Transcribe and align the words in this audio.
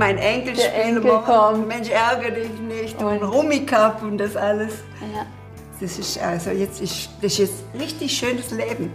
mein 0.00 0.18
Enkel 0.18 0.54
Der 0.54 0.62
spielen 0.64 0.96
Enkel 0.96 1.10
kommt. 1.22 1.68
Mensch, 1.68 1.88
ärgere 1.90 2.32
dich 2.32 2.50
nicht. 2.58 3.00
Und 3.00 3.18
Und- 3.18 3.22
Rummikap 3.22 4.02
und 4.02 4.18
das 4.18 4.34
alles. 4.34 4.72
Ja. 5.14 5.26
Das 5.80 5.98
ist 5.98 6.18
also 6.18 6.50
jetzt 6.50 6.80
ist, 6.80 7.08
das 7.22 7.32
ist 7.32 7.38
jetzt 7.38 7.54
richtig 7.78 8.12
schönes 8.12 8.50
Leben. 8.50 8.92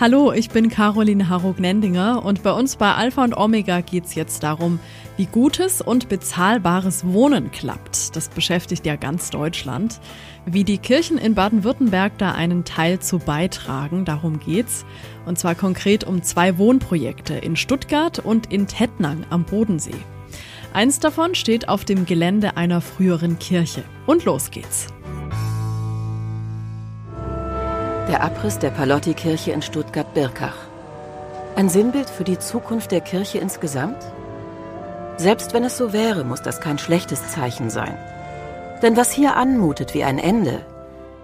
Hallo, 0.00 0.32
ich 0.32 0.50
bin 0.50 0.70
Caroline 0.70 1.28
Harrog-Nendinger 1.28 2.24
und 2.24 2.42
bei 2.42 2.50
uns 2.50 2.74
bei 2.74 2.92
Alpha 2.94 3.22
und 3.22 3.36
Omega 3.36 3.80
geht's 3.80 4.16
jetzt 4.16 4.42
darum, 4.42 4.80
wie 5.16 5.26
gutes 5.26 5.80
und 5.80 6.08
bezahlbares 6.08 7.06
Wohnen 7.06 7.52
klappt. 7.52 8.16
Das 8.16 8.28
beschäftigt 8.28 8.84
ja 8.86 8.96
ganz 8.96 9.30
Deutschland. 9.30 10.00
Wie 10.46 10.64
die 10.64 10.78
Kirchen 10.78 11.16
in 11.16 11.36
Baden-Württemberg 11.36 12.18
da 12.18 12.32
einen 12.32 12.64
Teil 12.64 12.98
zu 12.98 13.20
beitragen, 13.20 14.04
darum 14.04 14.40
geht's. 14.40 14.84
Und 15.26 15.38
zwar 15.38 15.54
konkret 15.54 16.02
um 16.02 16.24
zwei 16.24 16.58
Wohnprojekte 16.58 17.34
in 17.34 17.54
Stuttgart 17.54 18.18
und 18.18 18.52
in 18.52 18.66
Tettnang 18.66 19.24
am 19.30 19.44
Bodensee. 19.44 19.94
Eins 20.72 20.98
davon 20.98 21.36
steht 21.36 21.68
auf 21.68 21.84
dem 21.84 22.04
Gelände 22.04 22.56
einer 22.56 22.80
früheren 22.80 23.38
Kirche. 23.38 23.84
Und 24.06 24.24
los 24.24 24.50
geht's. 24.50 24.93
Der 28.08 28.22
Abriss 28.22 28.58
der 28.58 28.68
Palotti-Kirche 28.68 29.52
in 29.52 29.62
Stuttgart-Birkach. 29.62 30.56
Ein 31.56 31.70
Sinnbild 31.70 32.10
für 32.10 32.24
die 32.24 32.38
Zukunft 32.38 32.92
der 32.92 33.00
Kirche 33.00 33.38
insgesamt? 33.38 33.96
Selbst 35.16 35.54
wenn 35.54 35.64
es 35.64 35.78
so 35.78 35.94
wäre, 35.94 36.22
muss 36.22 36.42
das 36.42 36.60
kein 36.60 36.76
schlechtes 36.76 37.30
Zeichen 37.30 37.70
sein. 37.70 37.96
Denn 38.82 38.98
was 38.98 39.10
hier 39.10 39.36
anmutet 39.36 39.94
wie 39.94 40.04
ein 40.04 40.18
Ende, 40.18 40.60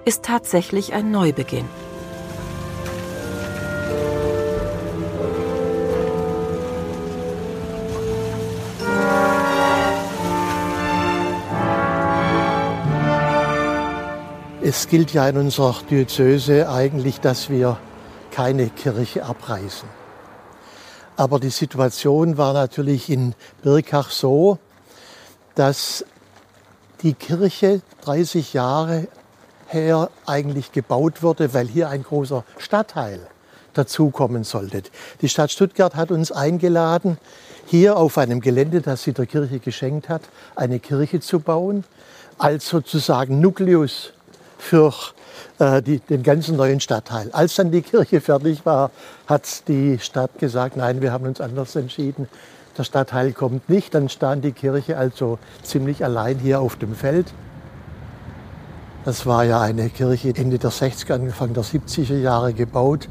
ist 0.07 0.24
tatsächlich 0.24 0.95
ein 0.95 1.11
Neubeginn. 1.11 1.69
Es 14.73 14.87
gilt 14.87 15.13
ja 15.13 15.29
in 15.29 15.37
unserer 15.37 15.74
Diözese 15.90 16.71
eigentlich, 16.71 17.18
dass 17.18 17.51
wir 17.51 17.76
keine 18.30 18.68
Kirche 18.68 19.24
abreißen. 19.24 19.88
Aber 21.16 21.40
die 21.40 21.51
Situation 21.51 22.38
war 22.38 22.52
natürlich 22.52 23.10
in 23.10 23.35
Birkach 23.65 24.13
so, 24.13 24.59
dass 25.57 26.04
die 27.02 27.15
Kirche 27.15 27.82
30 28.02 28.52
Jahre 28.52 29.09
her 29.66 30.09
eigentlich 30.24 30.71
gebaut 30.71 31.24
wurde, 31.24 31.52
weil 31.52 31.66
hier 31.66 31.88
ein 31.88 32.04
großer 32.04 32.45
Stadtteil 32.57 33.26
dazukommen 33.74 34.45
sollte. 34.45 34.85
Die 35.21 35.29
Stadt 35.29 35.51
Stuttgart 35.51 35.96
hat 35.96 36.13
uns 36.13 36.30
eingeladen, 36.30 37.18
hier 37.66 37.96
auf 37.96 38.18
einem 38.18 38.41
Gelände, 38.41 38.82
das 38.82 39.02
sie 39.02 39.15
der 39.15 39.26
Kirche 39.26 39.59
geschenkt 39.59 40.09
hat, 40.09 40.23
eine 40.54 40.79
Kirche 40.79 41.18
zu 41.18 41.41
bauen, 41.41 41.82
als 42.38 42.68
sozusagen 42.68 43.41
Nukleus 43.41 44.13
für 44.61 44.93
äh, 45.59 45.83
die, 45.83 45.99
den 46.01 46.23
ganzen 46.23 46.57
neuen 46.57 46.80
Stadtteil. 46.80 47.30
Als 47.33 47.55
dann 47.55 47.71
die 47.71 47.83
Kirche 47.83 48.21
fertig 48.21 48.65
war, 48.65 48.91
hat 49.27 49.69
die 49.69 49.99
Stadt 49.99 50.39
gesagt, 50.39 50.77
nein, 50.77 51.01
wir 51.01 51.13
haben 51.13 51.27
uns 51.27 51.41
anders 51.41 51.77
entschieden. 51.77 52.29
Der 52.79 52.85
Stadtteil 52.85 53.33
kommt 53.33 53.69
nicht. 53.69 53.95
Dann 53.95 54.09
stand 54.09 54.45
die 54.45 54.53
Kirche 54.53 54.97
also 54.97 55.38
ziemlich 55.63 56.05
allein 56.05 56.38
hier 56.38 56.61
auf 56.61 56.77
dem 56.77 56.95
Feld. 56.95 57.33
Das 59.05 59.27
war 59.27 59.45
ja 59.45 59.61
eine 59.61 59.88
Kirche 59.88 60.35
Ende 60.37 60.59
der 60.59 60.71
60er, 60.71 61.15
Anfang 61.15 61.55
der 61.55 61.65
70er 61.65 62.19
Jahre 62.19 62.53
gebaut. 62.53 63.09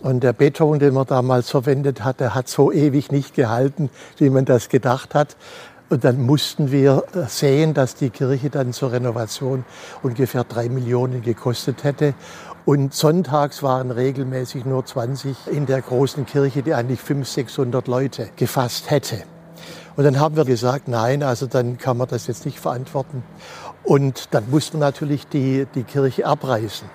Und 0.00 0.22
der 0.22 0.32
Beton, 0.32 0.78
den 0.78 0.92
man 0.92 1.06
damals 1.06 1.50
verwendet 1.50 2.04
hat, 2.04 2.20
der 2.20 2.34
hat 2.34 2.48
so 2.48 2.72
ewig 2.72 3.10
nicht 3.10 3.34
gehalten, 3.34 3.90
wie 4.18 4.28
man 4.28 4.44
das 4.44 4.68
gedacht 4.68 5.14
hat. 5.14 5.36
Und 5.94 6.02
dann 6.02 6.26
mussten 6.26 6.72
wir 6.72 7.04
sehen, 7.28 7.72
dass 7.72 7.94
die 7.94 8.10
Kirche 8.10 8.50
dann 8.50 8.72
zur 8.72 8.90
Renovation 8.90 9.64
ungefähr 10.02 10.42
drei 10.42 10.68
Millionen 10.68 11.22
gekostet 11.22 11.84
hätte. 11.84 12.14
Und 12.64 12.92
sonntags 12.92 13.62
waren 13.62 13.92
regelmäßig 13.92 14.64
nur 14.64 14.84
20 14.84 15.36
in 15.52 15.66
der 15.66 15.80
großen 15.82 16.26
Kirche, 16.26 16.64
die 16.64 16.74
eigentlich 16.74 17.00
500, 17.00 17.28
600 17.28 17.86
Leute 17.86 18.28
gefasst 18.34 18.90
hätte. 18.90 19.22
Und 19.94 20.02
dann 20.02 20.18
haben 20.18 20.34
wir 20.34 20.44
gesagt, 20.44 20.88
nein, 20.88 21.22
also 21.22 21.46
dann 21.46 21.78
kann 21.78 21.96
man 21.96 22.08
das 22.08 22.26
jetzt 22.26 22.44
nicht 22.44 22.58
verantworten. 22.58 23.22
Und 23.84 24.34
dann 24.34 24.50
mussten 24.50 24.80
wir 24.80 24.86
natürlich 24.86 25.28
die, 25.28 25.68
die 25.76 25.84
Kirche 25.84 26.26
abreißen. 26.26 26.88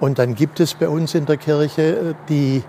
Und 0.00 0.18
dann 0.18 0.36
gibt 0.36 0.58
es 0.58 0.72
bei 0.72 0.88
uns 0.88 1.14
in 1.14 1.26
der 1.26 1.36
Kirche 1.36 2.14
die, 2.30 2.62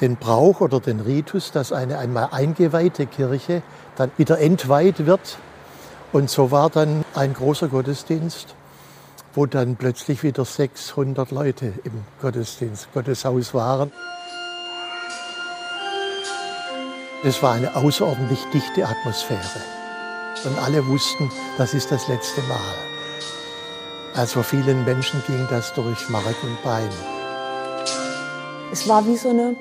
den 0.00 0.16
Brauch 0.16 0.60
oder 0.60 0.80
den 0.80 1.00
Ritus, 1.00 1.52
dass 1.52 1.72
eine 1.72 1.98
einmal 1.98 2.28
eingeweihte 2.32 3.06
Kirche 3.06 3.62
dann 3.96 4.10
wieder 4.16 4.38
entweiht 4.38 5.06
wird. 5.06 5.38
Und 6.12 6.30
so 6.30 6.50
war 6.50 6.70
dann 6.70 7.04
ein 7.14 7.34
großer 7.34 7.68
Gottesdienst, 7.68 8.54
wo 9.34 9.46
dann 9.46 9.76
plötzlich 9.76 10.22
wieder 10.22 10.44
600 10.44 11.30
Leute 11.30 11.72
im 11.84 12.04
Gottesdienst, 12.22 12.92
Gotteshaus 12.94 13.52
waren. 13.54 13.92
Es 17.24 17.42
war 17.42 17.54
eine 17.54 17.74
außerordentlich 17.74 18.44
dichte 18.52 18.86
Atmosphäre. 18.86 19.40
Und 20.44 20.58
alle 20.58 20.86
wussten, 20.86 21.30
das 21.58 21.74
ist 21.74 21.90
das 21.90 22.06
letzte 22.08 22.40
Mal. 22.42 22.58
Also 24.14 24.42
vielen 24.42 24.84
Menschen 24.84 25.22
ging 25.26 25.46
das 25.50 25.74
durch 25.74 26.08
Mark 26.08 26.36
und 26.42 26.62
Bein. 26.62 26.88
Es 28.72 28.88
war 28.88 29.04
wie 29.06 29.16
so 29.16 29.30
eine, 29.30 29.56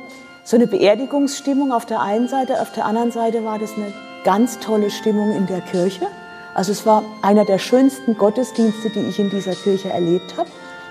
so 0.45 0.57
eine 0.57 0.67
Beerdigungsstimmung 0.67 1.71
auf 1.71 1.87
der 1.87 2.01
einen 2.01 2.27
Seite, 2.27 2.61
auf 2.61 2.71
der 2.71 2.85
anderen 2.85 3.11
Seite 3.11 3.43
war 3.43 3.57
das 3.57 3.73
eine 3.73 3.91
ganz 4.23 4.59
tolle 4.59 4.91
Stimmung 4.91 5.35
in 5.35 5.47
der 5.47 5.59
Kirche. 5.59 6.05
Also 6.53 6.71
es 6.71 6.85
war 6.85 7.03
einer 7.23 7.45
der 7.45 7.57
schönsten 7.57 8.15
Gottesdienste, 8.15 8.91
die 8.91 8.99
ich 8.99 9.19
in 9.19 9.31
dieser 9.31 9.55
Kirche 9.55 9.89
erlebt 9.89 10.37
habe, 10.37 10.47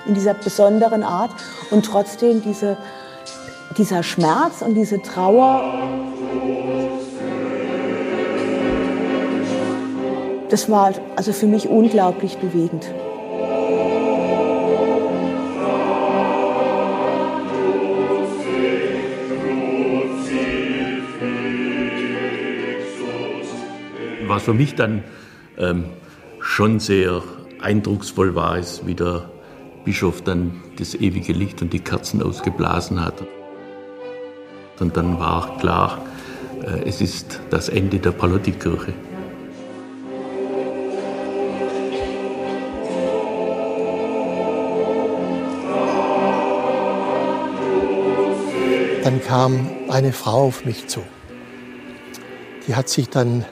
in 0.06 0.15
dieser 0.15 0.34
besonderen 0.34 1.04
Art. 1.04 1.31
Und 1.70 1.87
trotzdem 1.87 2.42
diese, 2.42 2.76
dieser 3.78 4.03
Schmerz 4.03 4.60
und 4.60 4.75
diese 4.75 5.00
Trauer, 5.00 5.62
das 10.50 10.69
war 10.69 10.94
also 11.15 11.32
für 11.32 11.47
mich 11.47 11.69
unglaublich 11.69 12.38
bewegend. 12.38 12.86
Was 24.34 24.43
für 24.43 24.53
mich 24.53 24.75
dann 24.75 25.05
ähm, 25.59 25.84
schon 26.41 26.81
sehr 26.81 27.22
eindrucksvoll 27.61 28.34
war, 28.34 28.59
ist, 28.59 28.84
wie 28.84 28.97
der 28.97 29.31
Bischof 29.84 30.22
dann 30.22 30.61
das 30.77 30.97
ewige 30.97 31.33
Licht 31.33 31.62
und 31.62 31.72
die 31.72 31.78
Kerzen 31.78 32.21
ausgeblasen 32.21 33.00
hat. 33.00 33.22
Und 34.81 34.97
dann 34.97 35.21
war 35.21 35.56
klar, 35.59 36.05
äh, 36.65 36.83
es 36.84 37.00
ist 37.00 37.43
das 37.50 37.69
Ende 37.69 38.00
der 38.00 38.11
Palotti-Kirche. 38.11 38.93
Dann 49.05 49.22
kam 49.22 49.71
eine 49.89 50.12
Frau 50.12 50.49
auf 50.49 50.65
mich 50.65 50.89
zu. 50.89 51.05
Die 52.66 52.75
hat 52.75 52.89
sich 52.89 53.09
dann 53.09 53.45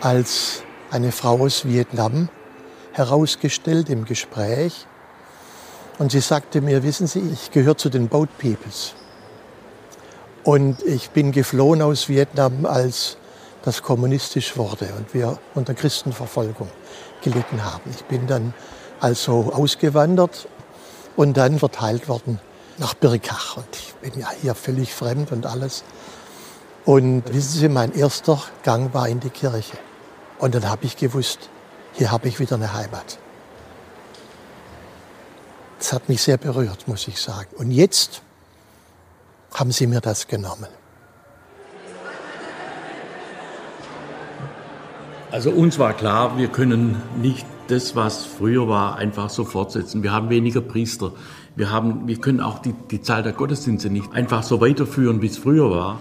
als 0.00 0.62
eine 0.90 1.12
Frau 1.12 1.40
aus 1.40 1.64
Vietnam 1.64 2.28
herausgestellt 2.92 3.90
im 3.90 4.04
Gespräch. 4.04 4.86
Und 5.98 6.12
sie 6.12 6.20
sagte 6.20 6.60
mir, 6.60 6.82
wissen 6.82 7.06
Sie, 7.06 7.20
ich 7.32 7.50
gehöre 7.50 7.76
zu 7.76 7.88
den 7.88 8.08
Boat 8.08 8.28
Peoples. 8.38 8.94
Und 10.44 10.82
ich 10.82 11.10
bin 11.10 11.32
geflohen 11.32 11.82
aus 11.82 12.08
Vietnam, 12.08 12.66
als 12.66 13.16
das 13.62 13.82
kommunistisch 13.82 14.56
wurde 14.56 14.88
und 14.96 15.12
wir 15.12 15.38
unter 15.54 15.74
Christenverfolgung 15.74 16.68
gelitten 17.22 17.64
haben. 17.64 17.90
Ich 17.90 18.04
bin 18.04 18.26
dann 18.28 18.54
also 19.00 19.52
ausgewandert 19.52 20.46
und 21.16 21.36
dann 21.36 21.58
verteilt 21.58 22.08
worden 22.08 22.38
nach 22.78 22.94
Birkach. 22.94 23.56
Und 23.56 23.66
ich 23.72 23.94
bin 23.94 24.20
ja 24.20 24.28
hier 24.40 24.54
völlig 24.54 24.94
fremd 24.94 25.32
und 25.32 25.46
alles. 25.46 25.82
Und 26.86 27.24
wissen 27.34 27.58
Sie, 27.58 27.68
mein 27.68 27.92
erster 27.92 28.40
Gang 28.62 28.94
war 28.94 29.08
in 29.08 29.18
die 29.18 29.30
Kirche. 29.30 29.76
Und 30.38 30.54
dann 30.54 30.68
habe 30.68 30.86
ich 30.86 30.96
gewusst, 30.96 31.50
hier 31.94 32.12
habe 32.12 32.28
ich 32.28 32.38
wieder 32.38 32.54
eine 32.54 32.72
Heimat. 32.72 33.18
Das 35.80 35.92
hat 35.92 36.08
mich 36.08 36.22
sehr 36.22 36.36
berührt, 36.36 36.86
muss 36.86 37.08
ich 37.08 37.20
sagen. 37.20 37.48
Und 37.56 37.72
jetzt 37.72 38.22
haben 39.52 39.72
Sie 39.72 39.88
mir 39.88 40.00
das 40.00 40.28
genommen. 40.28 40.68
Also 45.32 45.50
uns 45.50 45.80
war 45.80 45.92
klar, 45.92 46.38
wir 46.38 46.48
können 46.48 47.02
nicht 47.20 47.46
das, 47.66 47.96
was 47.96 48.24
früher 48.24 48.68
war, 48.68 48.94
einfach 48.94 49.28
so 49.28 49.44
fortsetzen. 49.44 50.04
Wir 50.04 50.12
haben 50.12 50.30
weniger 50.30 50.60
Priester. 50.60 51.10
Wir, 51.56 51.72
haben, 51.72 52.06
wir 52.06 52.20
können 52.20 52.40
auch 52.40 52.60
die, 52.60 52.74
die 52.92 53.02
Zahl 53.02 53.24
der 53.24 53.32
Gottesdienste 53.32 53.90
nicht 53.90 54.12
einfach 54.12 54.44
so 54.44 54.60
weiterführen, 54.60 55.20
wie 55.20 55.26
es 55.26 55.36
früher 55.36 55.68
war. 55.68 56.00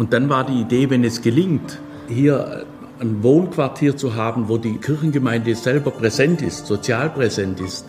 Und 0.00 0.14
dann 0.14 0.30
war 0.30 0.46
die 0.46 0.62
Idee, 0.62 0.88
wenn 0.88 1.04
es 1.04 1.20
gelingt, 1.20 1.78
hier 2.08 2.64
ein 3.00 3.22
Wohnquartier 3.22 3.98
zu 3.98 4.14
haben, 4.14 4.48
wo 4.48 4.56
die 4.56 4.78
Kirchengemeinde 4.78 5.54
selber 5.54 5.90
präsent 5.90 6.40
ist, 6.40 6.66
sozial 6.66 7.10
präsent 7.10 7.60
ist, 7.60 7.84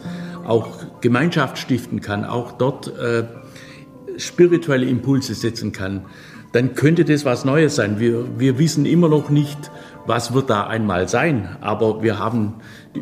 auch 0.46 0.68
Gemeinschaft 1.00 1.58
stiften 1.58 2.02
kann, 2.02 2.26
auch 2.26 2.52
dort 2.52 2.94
äh, 3.00 3.24
spirituelle 4.18 4.88
Impulse 4.88 5.36
setzen 5.36 5.72
kann, 5.72 6.02
dann 6.52 6.76
könnte 6.76 7.06
das 7.06 7.24
was 7.24 7.46
Neues 7.46 7.78
sein. 7.78 7.98
Wir, 7.98 8.26
wir 8.38 8.60
wissen 8.60 8.86
immer 8.86 9.08
noch 9.08 9.30
nicht, 9.30 9.72
was 10.06 10.34
wird 10.34 10.50
da 10.50 10.68
einmal 10.68 11.08
sein, 11.08 11.56
aber 11.62 12.04
wir 12.04 12.20
haben, 12.20 12.56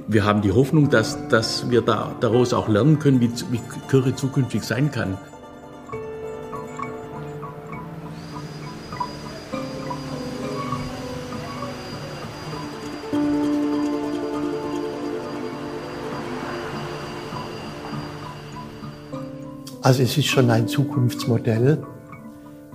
wir 0.08 0.24
haben 0.24 0.44
die 0.44 0.52
Hoffnung, 0.52 0.92
dass, 0.92 1.18
dass 1.30 1.72
wir 1.72 1.82
da, 1.82 2.16
daraus 2.20 2.54
auch 2.54 2.70
lernen 2.70 3.00
können, 3.00 3.20
wie, 3.22 3.32
wie 3.50 3.60
Kirche 3.90 4.16
zukünftig 4.16 4.62
sein 4.62 4.92
kann. 4.92 5.18
Also 19.90 20.04
es 20.04 20.20
ist 20.20 20.28
schon 20.28 20.52
ein 20.52 20.68
Zukunftsmodell, 20.68 21.82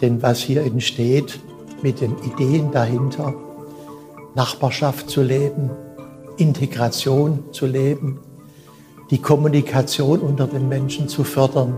denn 0.00 0.20
was 0.20 0.40
hier 0.40 0.62
entsteht 0.62 1.38
mit 1.81 2.00
den 2.00 2.16
Ideen 2.25 2.72
dahinter, 2.72 3.32
Nachbarschaft 4.34 5.08
zu 5.08 5.22
leben, 5.22 5.70
Integration 6.38 7.44
zu 7.52 7.66
leben, 7.66 8.19
die 9.12 9.22
Kommunikation 9.22 10.19
unter 10.19 10.49
den 10.49 10.69
Menschen 10.69 11.06
zu 11.06 11.22
fördern, 11.22 11.76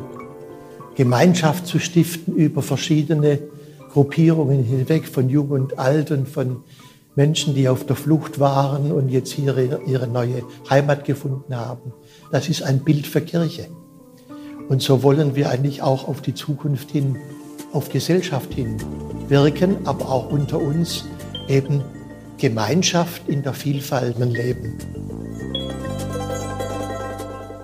Gemeinschaft 0.95 1.67
zu 1.67 1.81
stiften 1.81 2.35
über 2.35 2.63
verschiedene 2.63 3.39
Gruppierungen 3.93 4.65
hinweg, 4.65 5.07
von 5.07 5.29
Jung 5.29 5.51
und 5.51 5.79
Alt 5.79 6.13
und 6.13 6.31
von 6.31 6.63
Menschen, 7.15 7.55
die 7.55 7.69
auf 7.69 7.85
der 7.85 7.97
Flucht 7.97 8.41
waren 8.41 8.91
und 8.91 9.11
jetzt 9.11 9.33
hier 9.33 9.83
ihre 9.87 10.07
neue 10.07 10.45
Heimat 10.71 11.05
gefunden 11.05 11.55
haben. 11.55 11.93
Das 12.33 12.49
ist 12.49 12.63
ein 12.63 12.85
Bild 12.85 13.07
für 13.07 13.21
Kirche. 13.21 13.69
Und 14.69 14.83
so 14.83 15.03
wollen 15.03 15.37
wir 15.37 15.51
eigentlich 15.51 15.83
auch 15.83 16.09
auf 16.09 16.21
die 16.21 16.35
Zukunft 16.35 16.91
hin, 16.91 17.19
auf 17.73 17.89
Gesellschaft 17.89 18.53
hin 18.55 18.77
wirken, 19.29 19.87
aber 19.87 20.09
auch 20.09 20.31
unter 20.31 20.61
uns 20.61 21.05
eben 21.49 21.83
Gemeinschaft 22.39 23.29
in 23.29 23.43
der 23.43 23.55
Vielfalt 23.55 24.19
leben. 24.19 24.79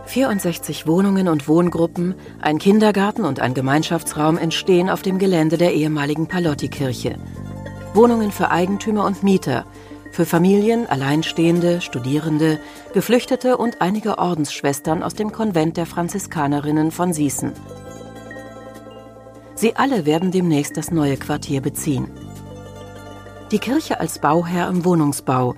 64 0.07 0.87
Wohnungen 0.87 1.29
und 1.29 1.49
Wohngruppen, 1.49 2.15
ein 2.43 2.59
Kindergarten 2.59 3.25
und 3.25 3.41
ein 3.41 3.55
Gemeinschaftsraum 3.55 4.37
entstehen 4.37 4.91
auf 4.91 5.01
dem 5.01 5.19
Gelände 5.19 5.57
der 5.57 5.73
ehemaligen 5.73 6.27
Palotti-Kirche. 6.27 7.17
Wohnungen 7.95 8.31
für 8.31 8.51
Eigentümer 8.51 9.07
und 9.07 9.23
Mieter, 9.23 9.65
für 10.13 10.27
Familien, 10.27 10.87
Alleinstehende, 10.87 11.81
Studierende, 11.81 12.61
Geflüchtete 12.93 13.57
und 13.57 13.81
einige 13.81 14.19
Ordensschwestern 14.19 15.03
aus 15.03 15.15
dem 15.15 15.33
Konvent 15.33 15.77
der 15.77 15.87
Franziskanerinnen 15.87 16.91
von 16.93 17.13
Sießen. 17.13 17.53
Sie 19.55 19.75
alle 19.75 20.07
werden 20.07 20.31
demnächst 20.31 20.77
das 20.77 20.91
neue 20.91 21.17
Quartier 21.17 21.61
beziehen. 21.61 22.11
Die 23.51 23.59
Kirche 23.59 24.01
als 24.01 24.19
Bauherr 24.19 24.69
im 24.69 24.85
Wohnungsbau. 24.85 25.55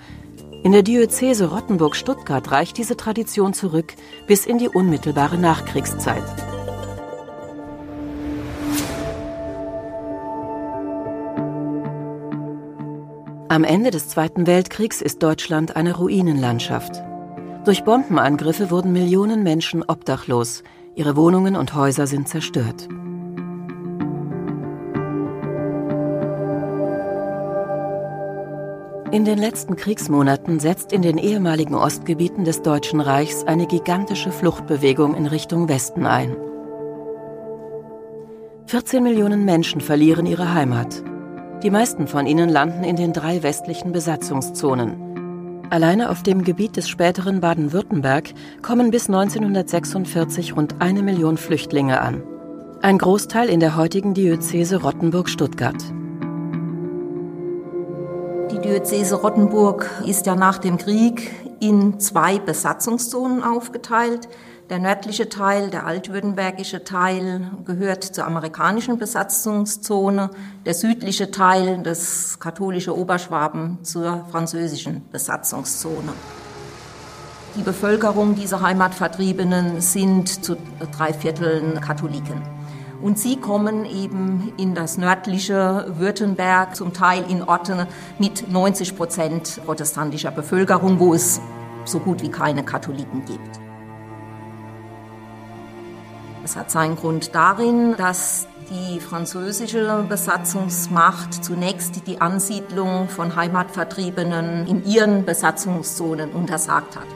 In 0.63 0.73
der 0.73 0.83
Diözese 0.83 1.51
Rottenburg-Stuttgart 1.51 2.51
reicht 2.51 2.79
diese 2.79 2.97
Tradition 2.97 3.55
zurück 3.55 3.95
bis 4.27 4.47
in 4.47 4.59
die 4.59 4.69
unmittelbare 4.69 5.37
Nachkriegszeit. 5.37 6.54
Am 13.49 13.63
Ende 13.63 13.91
des 13.91 14.09
Zweiten 14.09 14.47
Weltkriegs 14.47 15.03
ist 15.03 15.23
Deutschland 15.23 15.77
eine 15.77 15.95
Ruinenlandschaft. 15.97 17.03
Durch 17.67 17.85
Bombenangriffe 17.85 18.71
wurden 18.71 18.93
Millionen 18.93 19.43
Menschen 19.43 19.83
obdachlos, 19.83 20.63
ihre 20.95 21.15
Wohnungen 21.15 21.55
und 21.55 21.75
Häuser 21.75 22.07
sind 22.07 22.27
zerstört. 22.27 22.89
In 29.13 29.27
den 29.27 29.39
letzten 29.39 29.77
Kriegsmonaten 29.77 30.59
setzt 30.59 30.93
in 30.93 31.03
den 31.03 31.19
ehemaligen 31.19 31.75
Ostgebieten 31.75 32.45
des 32.45 32.63
Deutschen 32.63 33.01
Reichs 33.01 33.45
eine 33.45 33.67
gigantische 33.67 34.33
Fluchtbewegung 34.33 35.15
in 35.15 35.27
Richtung 35.27 35.69
Westen 35.69 36.07
ein. 36.07 36.35
14 38.67 39.03
Millionen 39.03 39.45
Menschen 39.45 39.83
verlieren 39.83 40.25
ihre 40.25 40.55
Heimat. 40.55 41.05
Die 41.65 41.71
meisten 41.71 42.07
von 42.09 42.27
ihnen 42.27 42.51
landen 42.51 42.85
in 42.85 42.95
den 42.95 43.15
drei 43.15 43.43
westlichen 43.43 43.93
Besatzungszonen. 43.93 45.65
Alleine 45.71 46.11
auf 46.11 46.23
dem 46.23 46.45
Gebiet 46.45 46.77
des 46.77 46.91
späteren 46.91 47.41
Baden-Württemberg 47.41 48.35
kommen 48.61 48.91
bis 48.91 49.09
1946 49.09 50.57
rund 50.57 50.83
eine 50.83 51.03
Million 51.03 51.39
Flüchtlinge 51.39 52.03
an. 52.03 52.23
Ein 52.83 52.99
Großteil 52.99 53.49
in 53.49 53.61
der 53.61 53.77
heutigen 53.77 54.13
Diözese 54.13 54.83
Rottenburg-Stuttgart. 54.83 55.83
Die 58.53 58.59
Diözese 58.59 59.15
Rottenburg 59.15 59.89
ist 60.07 60.27
ja 60.27 60.37
nach 60.37 60.59
dem 60.59 60.77
Krieg 60.77 61.31
in 61.61 61.99
zwei 61.99 62.41
Besatzungszonen 62.41 63.43
aufgeteilt. 63.43 64.29
Der 64.71 64.79
nördliche 64.79 65.29
Teil, 65.29 65.69
der 65.69 65.85
altwürttembergische 65.85 66.85
Teil, 66.85 67.51
gehört 67.67 68.03
zur 68.03 68.25
amerikanischen 68.25 68.97
Besatzungszone. 68.97 70.31
Der 70.65 70.73
südliche 70.73 71.31
Teil, 71.31 71.83
das 71.83 72.39
katholische 72.41 72.97
Oberschwaben, 72.97 73.79
zur 73.83 74.25
französischen 74.31 75.07
Besatzungszone. 75.13 76.15
Die 77.57 77.63
Bevölkerung 77.63 78.37
dieser 78.37 78.63
Heimatvertriebenen 78.63 79.83
sind 79.83 80.43
zu 80.43 80.57
drei 80.97 81.13
Vierteln 81.13 81.83
Katholiken. 81.83 82.41
Und 83.03 83.19
sie 83.19 83.37
kommen 83.37 83.85
eben 83.85 84.55
in 84.57 84.75
das 84.75 84.97
nördliche 84.97 85.93
Württemberg, 85.99 86.75
zum 86.75 86.95
Teil 86.95 87.23
in 87.29 87.43
Orten 87.43 87.87
mit 88.19 88.51
90 88.51 88.97
Prozent 88.97 89.61
protestantischer 89.67 90.31
Bevölkerung, 90.31 90.99
wo 90.99 91.13
es 91.13 91.39
so 91.85 91.99
gut 91.99 92.23
wie 92.23 92.31
keine 92.31 92.65
Katholiken 92.65 93.27
gibt. 93.27 93.64
Es 96.45 96.57
hat 96.57 96.71
seinen 96.71 96.97
Grund 96.97 97.35
darin, 97.35 97.97
dass 97.97 98.47
die 98.69 99.01
französische 99.01 100.05
Besatzungsmacht 100.07 101.43
zunächst 101.43 102.07
die 102.07 102.21
Ansiedlung 102.21 103.09
von 103.09 103.35
Heimatvertriebenen 103.35 104.67
in 104.67 104.85
ihren 104.85 105.25
Besatzungszonen 105.25 106.33
untersagt 106.33 106.97
hat. 106.97 107.07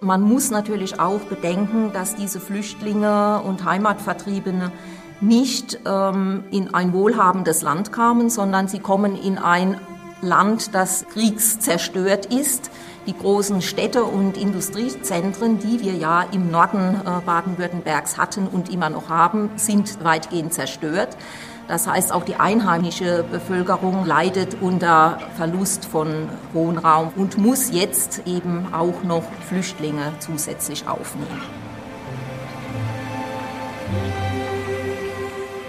Man 0.00 0.22
muss 0.22 0.52
natürlich 0.52 1.00
auch 1.00 1.20
bedenken, 1.22 1.92
dass 1.92 2.14
diese 2.14 2.38
Flüchtlinge 2.38 3.40
und 3.40 3.64
Heimatvertriebene 3.64 4.70
nicht 5.20 5.80
ähm, 5.84 6.44
in 6.52 6.74
ein 6.74 6.92
wohlhabendes 6.92 7.62
Land 7.62 7.90
kamen, 7.90 8.30
sondern 8.30 8.68
sie 8.68 8.78
kommen 8.78 9.16
in 9.20 9.36
ein 9.36 9.80
Land, 10.20 10.74
das 10.74 11.06
kriegszerstört 11.08 12.26
ist, 12.26 12.70
die 13.06 13.16
großen 13.16 13.62
Städte 13.62 14.04
und 14.04 14.36
Industriezentren, 14.36 15.58
die 15.58 15.80
wir 15.80 15.94
ja 15.94 16.22
im 16.32 16.50
Norden 16.50 17.00
äh, 17.04 17.20
Baden-Württembergs 17.24 18.18
hatten 18.18 18.46
und 18.46 18.72
immer 18.72 18.90
noch 18.90 19.08
haben, 19.08 19.50
sind 19.56 20.02
weitgehend 20.02 20.54
zerstört. 20.54 21.16
Das 21.66 21.86
heißt, 21.86 22.12
auch 22.12 22.24
die 22.24 22.36
einheimische 22.36 23.24
Bevölkerung 23.30 24.04
leidet 24.04 24.56
unter 24.60 25.18
Verlust 25.36 25.86
von 25.86 26.28
Wohnraum 26.52 27.10
und 27.16 27.38
muss 27.38 27.70
jetzt 27.70 28.22
eben 28.26 28.66
auch 28.74 29.02
noch 29.02 29.24
Flüchtlinge 29.48 30.12
zusätzlich 30.18 30.86
aufnehmen. 30.86 31.40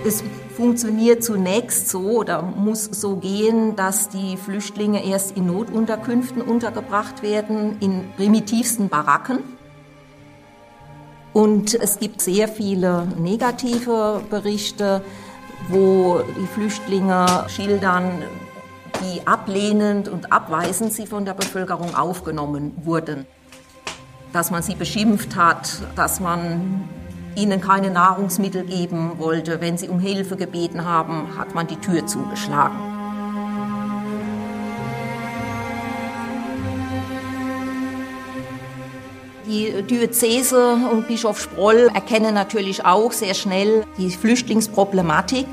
Es 0.06 0.24
funktioniert 0.56 1.24
zunächst 1.24 1.90
so 1.90 2.20
oder 2.20 2.42
muss 2.42 2.86
so 2.86 3.18
gehen, 3.18 3.76
dass 3.76 4.10
die 4.10 4.38
Flüchtlinge 4.38 5.06
erst 5.06 5.36
in 5.38 5.48
Notunterkünften 5.48 6.42
untergebracht 6.42 7.22
werden, 7.22 7.78
in 7.82 8.06
primitivsten 8.16 8.90
Baracken. 8.90 9.40
Und 11.34 11.74
es 11.74 12.00
gibt 12.00 12.22
sehr 12.22 12.48
viele 12.48 13.06
negative 13.20 14.22
Berichte, 14.30 15.02
wo 15.68 16.22
die 16.40 16.48
Flüchtlinge 16.48 17.46
schildern, 17.50 18.24
wie 19.02 19.28
ablehnend 19.28 20.08
und 20.08 20.32
abweisend 20.32 20.94
sie 20.94 21.06
von 21.06 21.26
der 21.26 21.34
Bevölkerung 21.34 21.94
aufgenommen 21.96 22.72
wurden. 22.84 23.26
Dass 24.32 24.52
man 24.52 24.64
sie 24.64 24.76
beschimpft 24.76 25.36
hat, 25.36 25.82
dass 25.96 26.22
man 26.22 26.88
ihnen 27.36 27.62
keine 27.62 27.92
Nahrungsmittel 27.92 28.64
geben 28.64 29.14
wollte. 29.18 29.62
Wenn 29.62 29.78
sie 29.78 29.90
um 29.90 30.00
Hilfe 30.00 30.36
gebeten 30.36 30.86
haben, 30.86 31.38
hat 31.38 31.54
man 31.54 31.68
die 31.68 31.78
Tür 31.78 32.06
zugeschlagen. 32.08 32.78
Die 39.48 39.84
Diözese 39.84 40.76
und 40.92 41.08
Bischof 41.08 41.40
Sproll 41.40 41.92
erkennen 41.94 42.34
natürlich 42.34 42.84
auch 42.84 43.12
sehr 43.12 43.36
schnell 43.36 43.84
die 43.98 44.10
Flüchtlingsproblematik. 44.10 45.46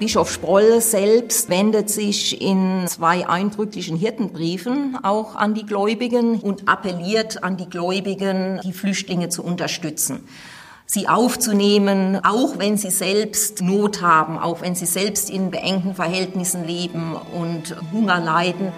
Bischof 0.00 0.32
Sproll 0.32 0.80
selbst 0.80 1.48
wendet 1.48 1.88
sich 1.88 2.40
in 2.40 2.84
zwei 2.88 3.28
eindrücklichen 3.28 3.96
Hirtenbriefen 3.96 4.98
auch 5.02 5.36
an 5.36 5.54
die 5.54 5.66
Gläubigen 5.66 6.40
und 6.40 6.68
appelliert 6.68 7.44
an 7.44 7.56
die 7.56 7.68
Gläubigen, 7.68 8.60
die 8.64 8.72
Flüchtlinge 8.72 9.28
zu 9.28 9.44
unterstützen 9.44 10.26
sie 10.90 11.06
aufzunehmen, 11.06 12.18
auch 12.24 12.58
wenn 12.58 12.78
sie 12.78 12.90
selbst 12.90 13.60
Not 13.60 14.00
haben, 14.00 14.38
auch 14.38 14.62
wenn 14.62 14.74
sie 14.74 14.86
selbst 14.86 15.28
in 15.28 15.50
beengten 15.50 15.94
Verhältnissen 15.94 16.66
leben 16.66 17.14
und 17.38 17.76
Hunger 17.92 18.18
leiden. 18.18 18.72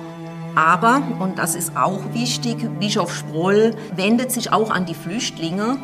Aber, 0.57 1.03
und 1.21 1.39
das 1.39 1.55
ist 1.55 1.77
auch 1.77 2.01
wichtig, 2.13 2.57
Bischof 2.81 3.15
Sproll 3.15 3.77
wendet 3.95 4.33
sich 4.33 4.53
auch 4.53 4.71
an 4.73 4.87
die 4.87 4.95
Flüchtlinge 4.95 5.79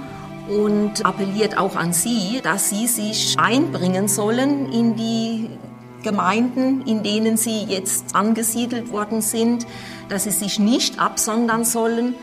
und 0.49 1.07
appelliert 1.07 1.57
auch 1.59 1.77
an 1.77 1.93
Sie, 1.93 2.41
dass 2.43 2.71
Sie 2.71 2.89
sich 2.89 3.37
einbringen 3.39 4.09
sollen 4.09 4.73
in 4.73 4.97
die 4.97 5.49
Gemeinden, 6.03 6.83
in 6.83 7.05
denen 7.05 7.37
Sie 7.37 7.63
jetzt 7.65 8.17
angesiedelt 8.17 8.91
worden 8.91 9.21
sind, 9.21 9.65
dass 10.09 10.25
Sie 10.25 10.31
sich 10.31 10.59
nicht 10.59 10.99
absondern 10.99 11.65
sollen. 11.65 12.17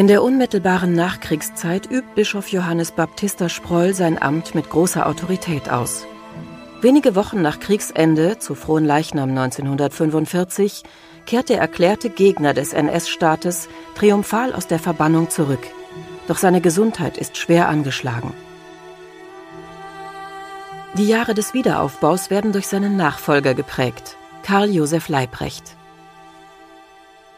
In 0.00 0.06
der 0.06 0.22
unmittelbaren 0.22 0.94
Nachkriegszeit 0.94 1.84
übt 1.84 2.14
Bischof 2.14 2.48
Johannes 2.48 2.90
Baptista 2.90 3.50
Sproll 3.50 3.92
sein 3.92 4.16
Amt 4.16 4.54
mit 4.54 4.70
großer 4.70 5.06
Autorität 5.06 5.68
aus. 5.68 6.06
Wenige 6.80 7.14
Wochen 7.14 7.42
nach 7.42 7.60
Kriegsende, 7.60 8.38
zu 8.38 8.54
Frohen 8.54 8.86
Leichnam 8.86 9.28
1945, 9.28 10.84
kehrt 11.26 11.50
der 11.50 11.58
erklärte 11.58 12.08
Gegner 12.08 12.54
des 12.54 12.72
NS-Staates 12.72 13.68
triumphal 13.94 14.54
aus 14.54 14.66
der 14.66 14.78
Verbannung 14.78 15.28
zurück. 15.28 15.66
Doch 16.28 16.38
seine 16.38 16.62
Gesundheit 16.62 17.18
ist 17.18 17.36
schwer 17.36 17.68
angeschlagen. 17.68 18.32
Die 20.96 21.08
Jahre 21.08 21.34
des 21.34 21.52
Wiederaufbaus 21.52 22.30
werden 22.30 22.52
durch 22.52 22.68
seinen 22.68 22.96
Nachfolger 22.96 23.52
geprägt, 23.52 24.16
Karl 24.44 24.70
Josef 24.70 25.10
Leibrecht. 25.10 25.76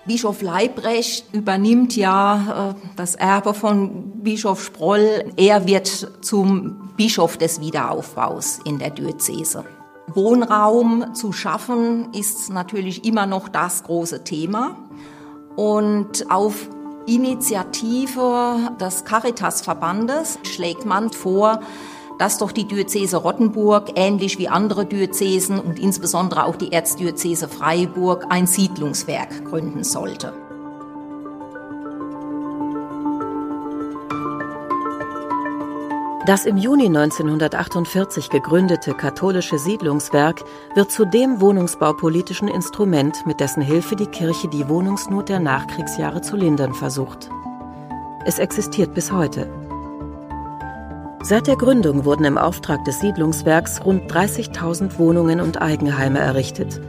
Bischof 0.05 0.43
Leibrecht 0.43 1.33
übernimmt 1.33 1.97
ja 1.97 2.71
äh, 2.71 2.75
das 2.97 3.15
Erbe 3.15 3.55
von 3.55 4.23
Bischof 4.23 4.65
Sproll. 4.65 5.33
Er 5.37 5.67
wird 5.67 6.11
zum 6.23 6.91
Bischof 6.97 7.37
des 7.37 7.61
Wiederaufbaus 7.61 8.59
in 8.65 8.79
der 8.79 8.91
Diözese. 8.91 9.65
Wohnraum 10.09 11.15
zu 11.15 11.33
schaffen 11.33 12.13
ist 12.13 12.51
natürlich 12.51 13.05
immer 13.05 13.27
noch 13.27 13.49
das 13.49 13.85
große 13.85 14.25
Thema. 14.25 14.77
Und 15.55 16.31
auf 16.31 16.69
Initiative 17.07 18.73
des 18.81 19.05
Caritas-Verbandes 19.05 20.39
schlägt 20.43 20.85
man 20.85 21.11
vor, 21.13 21.61
dass 22.23 22.39
doch 22.39 22.53
die 22.53 22.69
Diözese 22.69 23.17
Rottenburg, 23.17 23.95
ähnlich 23.97 24.39
wie 24.39 24.47
andere 24.47 24.87
Diözesen 24.87 25.59
und 25.59 25.81
insbesondere 25.81 26.45
auch 26.45 26.55
die 26.55 26.71
Erzdiözese 26.71 27.49
Freiburg, 27.49 28.27
ein 28.29 28.47
Siedlungswerk 28.47 29.45
gründen 29.45 29.83
sollte. 29.83 30.33
Das 36.25 36.47
im 36.47 36.59
Juni 36.59 36.87
1948 36.87 38.31
gegründete 38.31 38.95
katholische 38.95 39.59
Siedlungswerk 39.59 40.45
wird 40.77 40.93
zu 40.93 41.05
dem 41.05 41.41
wohnungsbaupolitischen 41.41 42.47
Instrument, 42.47 43.27
mit 43.27 43.41
dessen 43.41 43.63
Hilfe 43.63 43.97
die 43.97 44.07
Kirche 44.07 44.47
die 44.47 44.69
Wohnungsnot 44.69 45.29
der 45.29 45.41
Nachkriegsjahre 45.41 46.23
zu 46.23 46.37
lindern 46.37 46.75
versucht. 46.75 47.29
Es 48.25 48.39
existiert 48.39 48.95
bis 48.95 49.11
heute. 49.11 49.62
Seit 51.25 51.47
der 51.47 51.55
Gründung 51.55 52.05
wurden 52.05 52.25
im 52.25 52.37
Auftrag 52.37 52.85
des 52.85 52.99
Siedlungswerks 52.99 53.85
rund 53.85 54.11
30.000 54.11 54.99
Wohnungen 54.99 55.41
und 55.41 55.63
Eigenheime 55.63 56.19
errichtet. 56.19 56.81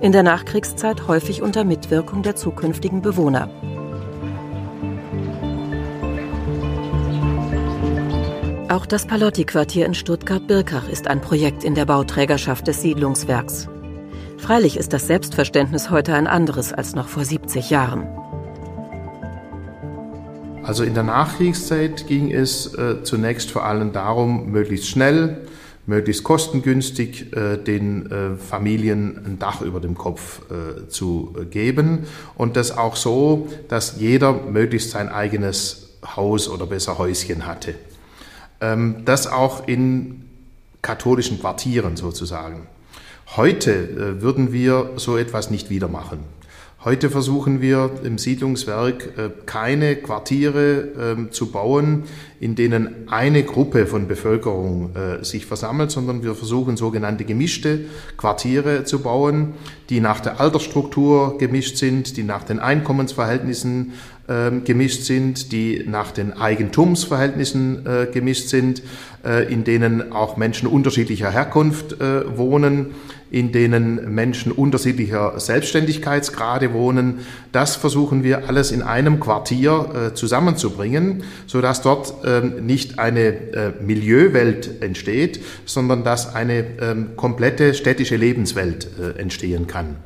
In 0.00 0.12
der 0.12 0.22
Nachkriegszeit 0.22 1.08
häufig 1.08 1.42
unter 1.42 1.64
Mitwirkung 1.64 2.22
der 2.22 2.36
zukünftigen 2.36 3.02
Bewohner. 3.02 3.48
Auch 8.68 8.86
das 8.86 9.06
Palotti-Quartier 9.06 9.86
in 9.86 9.94
Stuttgart-Birkach 9.94 10.88
ist 10.88 11.08
ein 11.08 11.20
Projekt 11.20 11.64
in 11.64 11.74
der 11.74 11.84
Bauträgerschaft 11.84 12.68
des 12.68 12.80
Siedlungswerks. 12.80 13.68
Freilich 14.38 14.76
ist 14.76 14.92
das 14.92 15.08
Selbstverständnis 15.08 15.90
heute 15.90 16.14
ein 16.14 16.28
anderes 16.28 16.72
als 16.72 16.94
noch 16.94 17.08
vor 17.08 17.24
70 17.24 17.70
Jahren. 17.70 18.06
Also 20.64 20.82
in 20.82 20.94
der 20.94 21.02
Nachkriegszeit 21.02 22.06
ging 22.06 22.32
es 22.32 22.72
äh, 22.74 23.02
zunächst 23.02 23.50
vor 23.50 23.66
allem 23.66 23.92
darum, 23.92 24.50
möglichst 24.50 24.88
schnell, 24.88 25.46
möglichst 25.86 26.24
kostengünstig 26.24 27.36
äh, 27.36 27.58
den 27.58 28.10
äh, 28.10 28.36
Familien 28.36 29.26
ein 29.26 29.38
Dach 29.38 29.60
über 29.60 29.78
dem 29.78 29.94
Kopf 29.94 30.40
äh, 30.50 30.88
zu 30.88 31.36
geben 31.50 32.06
und 32.36 32.56
das 32.56 32.76
auch 32.76 32.96
so, 32.96 33.48
dass 33.68 33.96
jeder 33.98 34.32
möglichst 34.32 34.90
sein 34.90 35.10
eigenes 35.10 35.98
Haus 36.16 36.48
oder 36.48 36.66
besser 36.66 36.96
Häuschen 36.96 37.46
hatte. 37.46 37.74
Ähm, 38.62 39.02
das 39.04 39.26
auch 39.26 39.68
in 39.68 40.24
katholischen 40.80 41.40
Quartieren 41.40 41.98
sozusagen. 41.98 42.68
Heute 43.36 43.70
äh, 43.70 44.22
würden 44.22 44.54
wir 44.54 44.92
so 44.96 45.18
etwas 45.18 45.50
nicht 45.50 45.68
wieder 45.68 45.88
machen. 45.88 46.20
Heute 46.84 47.08
versuchen 47.08 47.62
wir 47.62 47.90
im 48.04 48.18
Siedlungswerk 48.18 49.16
äh, 49.16 49.30
keine 49.46 49.96
Quartiere 49.96 50.88
ähm, 51.00 51.32
zu 51.32 51.50
bauen, 51.50 52.02
in 52.40 52.56
denen 52.56 53.08
eine 53.08 53.42
Gruppe 53.42 53.86
von 53.86 54.06
Bevölkerung 54.06 54.94
äh, 54.94 55.24
sich 55.24 55.46
versammelt, 55.46 55.90
sondern 55.90 56.22
wir 56.22 56.34
versuchen 56.34 56.76
sogenannte 56.76 57.24
gemischte 57.24 57.86
Quartiere 58.18 58.84
zu 58.84 58.98
bauen, 58.98 59.54
die 59.88 60.00
nach 60.00 60.20
der 60.20 60.40
Altersstruktur 60.40 61.38
gemischt 61.38 61.78
sind, 61.78 62.18
die 62.18 62.22
nach 62.22 62.44
den 62.44 62.58
Einkommensverhältnissen 62.58 63.94
gemischt 64.26 65.02
sind, 65.02 65.52
die 65.52 65.84
nach 65.86 66.10
den 66.10 66.32
Eigentumsverhältnissen 66.32 67.84
äh, 67.86 68.06
gemischt 68.06 68.48
sind, 68.48 68.82
in 69.48 69.64
denen 69.64 70.12
auch 70.12 70.36
Menschen 70.36 70.68
unterschiedlicher 70.68 71.30
Herkunft 71.30 71.96
wohnen 71.98 72.94
in 73.34 73.50
denen 73.50 74.14
Menschen 74.14 74.52
unterschiedlicher 74.52 75.40
Selbstständigkeitsgrade 75.40 76.72
wohnen. 76.72 77.26
Das 77.50 77.74
versuchen 77.74 78.22
wir 78.22 78.48
alles 78.48 78.70
in 78.70 78.80
einem 78.80 79.18
Quartier 79.18 80.10
äh, 80.12 80.14
zusammenzubringen, 80.14 81.24
sodass 81.48 81.82
dort 81.82 82.24
äh, 82.24 82.40
nicht 82.40 83.00
eine 83.00 83.20
äh, 83.20 83.72
Milieuwelt 83.82 84.80
entsteht, 84.82 85.40
sondern 85.64 86.04
dass 86.04 86.32
eine 86.32 86.64
ähm, 86.80 87.16
komplette 87.16 87.74
städtische 87.74 88.14
Lebenswelt 88.14 88.86
äh, 89.00 89.18
entstehen 89.18 89.66
kann. 89.66 89.96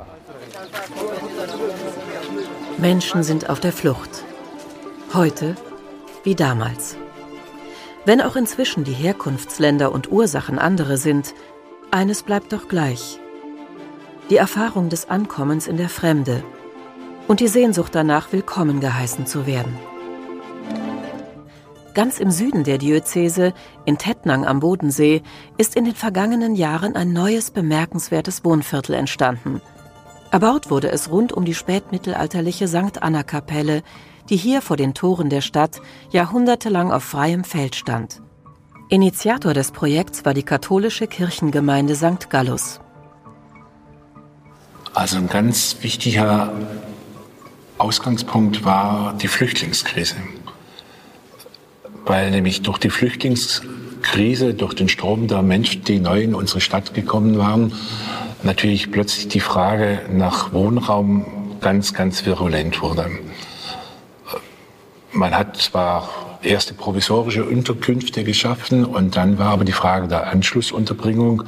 Menschen 2.79 3.25
sind 3.25 3.51
auf 3.51 3.59
der 3.59 3.73
Flucht. 3.73 4.23
Heute 5.13 5.57
wie 6.23 6.37
damals. 6.37 6.97
Wenn 8.05 8.21
auch 8.21 8.37
inzwischen 8.37 8.85
die 8.85 8.93
Herkunftsländer 8.93 9.91
und 9.91 10.13
Ursachen 10.13 10.61
andere 10.61 10.97
sind, 10.97 11.35
eines 11.91 12.23
bleibt 12.23 12.53
doch 12.53 12.69
gleich. 12.69 13.19
Die 14.31 14.37
Erfahrung 14.37 14.91
des 14.91 15.11
Ankommens 15.11 15.67
in 15.67 15.77
der 15.77 15.89
Fremde 15.89 16.45
und 17.27 17.41
die 17.41 17.49
Sehnsucht 17.49 17.97
danach, 17.97 18.33
willkommen 18.33 18.79
geheißen 18.79 19.27
zu 19.27 19.45
werden. 19.45 19.77
Ganz 21.95 22.21
im 22.21 22.31
Süden 22.31 22.63
der 22.63 22.79
Diözese, 22.79 23.55
in 23.87 23.99
Tettnang 23.99 24.47
am 24.47 24.61
Bodensee, 24.61 25.23
ist 25.57 25.75
in 25.75 25.85
den 25.85 25.97
vergangenen 25.97 26.55
Jahren 26.55 26.95
ein 26.95 27.13
neues 27.13 27.51
bemerkenswertes 27.51 28.45
Wohnviertel 28.45 28.95
entstanden. 28.95 29.61
Erbaut 30.31 30.71
wurde 30.71 30.91
es 30.91 31.11
rund 31.11 31.33
um 31.33 31.45
die 31.45 31.55
spätmittelalterliche 31.55 32.69
St. 32.69 33.03
Anna-Kapelle, 33.03 33.83
die 34.29 34.37
hier 34.37 34.61
vor 34.61 34.77
den 34.77 34.93
Toren 34.93 35.31
der 35.31 35.41
Stadt 35.41 35.81
jahrhundertelang 36.11 36.93
auf 36.93 37.03
freiem 37.03 37.45
Feld 37.45 37.75
stand. 37.75 38.21
Initiator 38.91 39.55
des 39.55 39.71
Projekts 39.71 40.25
war 40.25 40.35
die 40.35 40.43
katholische 40.43 41.07
Kirchengemeinde 41.07 41.95
St. 41.95 42.29
Gallus. 42.29 42.81
Also 44.95 45.17
ein 45.17 45.29
ganz 45.29 45.77
wichtiger 45.81 46.53
Ausgangspunkt 47.79 48.65
war 48.65 49.15
die 49.15 49.29
Flüchtlingskrise. 49.29 50.17
Weil 52.05 52.31
nämlich 52.31 52.63
durch 52.63 52.79
die 52.79 52.91
Flüchtlingskrise, 52.91 54.55
durch 54.55 54.75
den 54.75 54.89
Strom 54.89 55.29
der 55.29 55.43
Menschen, 55.43 55.85
die 55.85 56.01
neu 56.01 56.23
in 56.23 56.35
unsere 56.35 56.61
Stadt 56.61 56.95
gekommen 56.95 57.39
waren, 57.39 57.73
natürlich 58.42 58.90
plötzlich 58.90 59.28
die 59.28 59.40
Frage 59.40 60.00
nach 60.11 60.52
Wohnraum 60.52 61.59
ganz, 61.61 61.95
ganz 61.95 62.25
virulent 62.25 62.83
wurde. 62.83 63.11
Man 65.12 65.37
hat 65.37 65.57
zwar 65.57 66.09
erste 66.42 66.75
provisorische 66.75 67.45
Unterkünfte 67.45 68.23
geschaffen 68.23 68.85
und 68.85 69.16
dann 69.16 69.38
war 69.38 69.49
aber 69.49 69.64
die 69.64 69.73
Frage 69.73 70.07
der 70.07 70.28
Anschlussunterbringung 70.28 71.42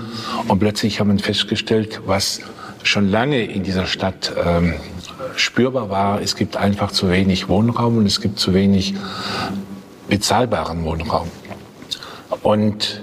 und 0.49 0.59
plötzlich 0.59 0.99
haben 0.99 1.13
wir 1.13 1.23
festgestellt, 1.23 2.01
was 2.07 2.41
schon 2.83 3.09
lange 3.09 3.45
in 3.45 3.63
dieser 3.63 3.87
Stadt 3.87 4.33
ähm, 4.45 4.75
spürbar 5.37 5.91
war, 5.91 6.21
es 6.21 6.35
gibt 6.35 6.57
einfach 6.57 6.91
zu 6.91 7.11
wenig 7.11 7.49
Wohnraum 7.49 7.99
und 7.99 8.07
es 8.07 8.21
gibt 8.21 8.39
zu 8.39 8.55
wenig 8.55 8.95
bezahlbaren 10.09 10.85
Wohnraum. 10.85 11.29
Und 12.43 13.03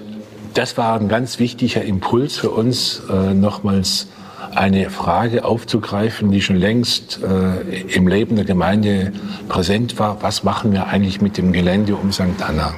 das 0.57 0.75
war 0.75 0.99
ein 0.99 1.07
ganz 1.07 1.37
wichtiger 1.37 1.83
Impuls 1.83 2.37
für 2.37 2.49
uns, 2.49 3.03
äh, 3.11 3.35
nochmals 3.35 4.07
eine 4.55 4.89
Frage 4.89 5.45
aufzugreifen, 5.45 6.31
die 6.31 6.41
schon 6.41 6.55
längst 6.55 7.21
äh, 7.21 7.81
im 7.81 8.07
Leben 8.07 8.35
der 8.35 8.45
Gemeinde 8.45 9.13
präsent 9.49 9.99
war. 9.99 10.23
Was 10.23 10.43
machen 10.43 10.71
wir 10.71 10.87
eigentlich 10.87 11.21
mit 11.21 11.37
dem 11.37 11.53
Gelände 11.53 11.95
um 11.95 12.11
St. 12.11 12.41
Anna? 12.41 12.73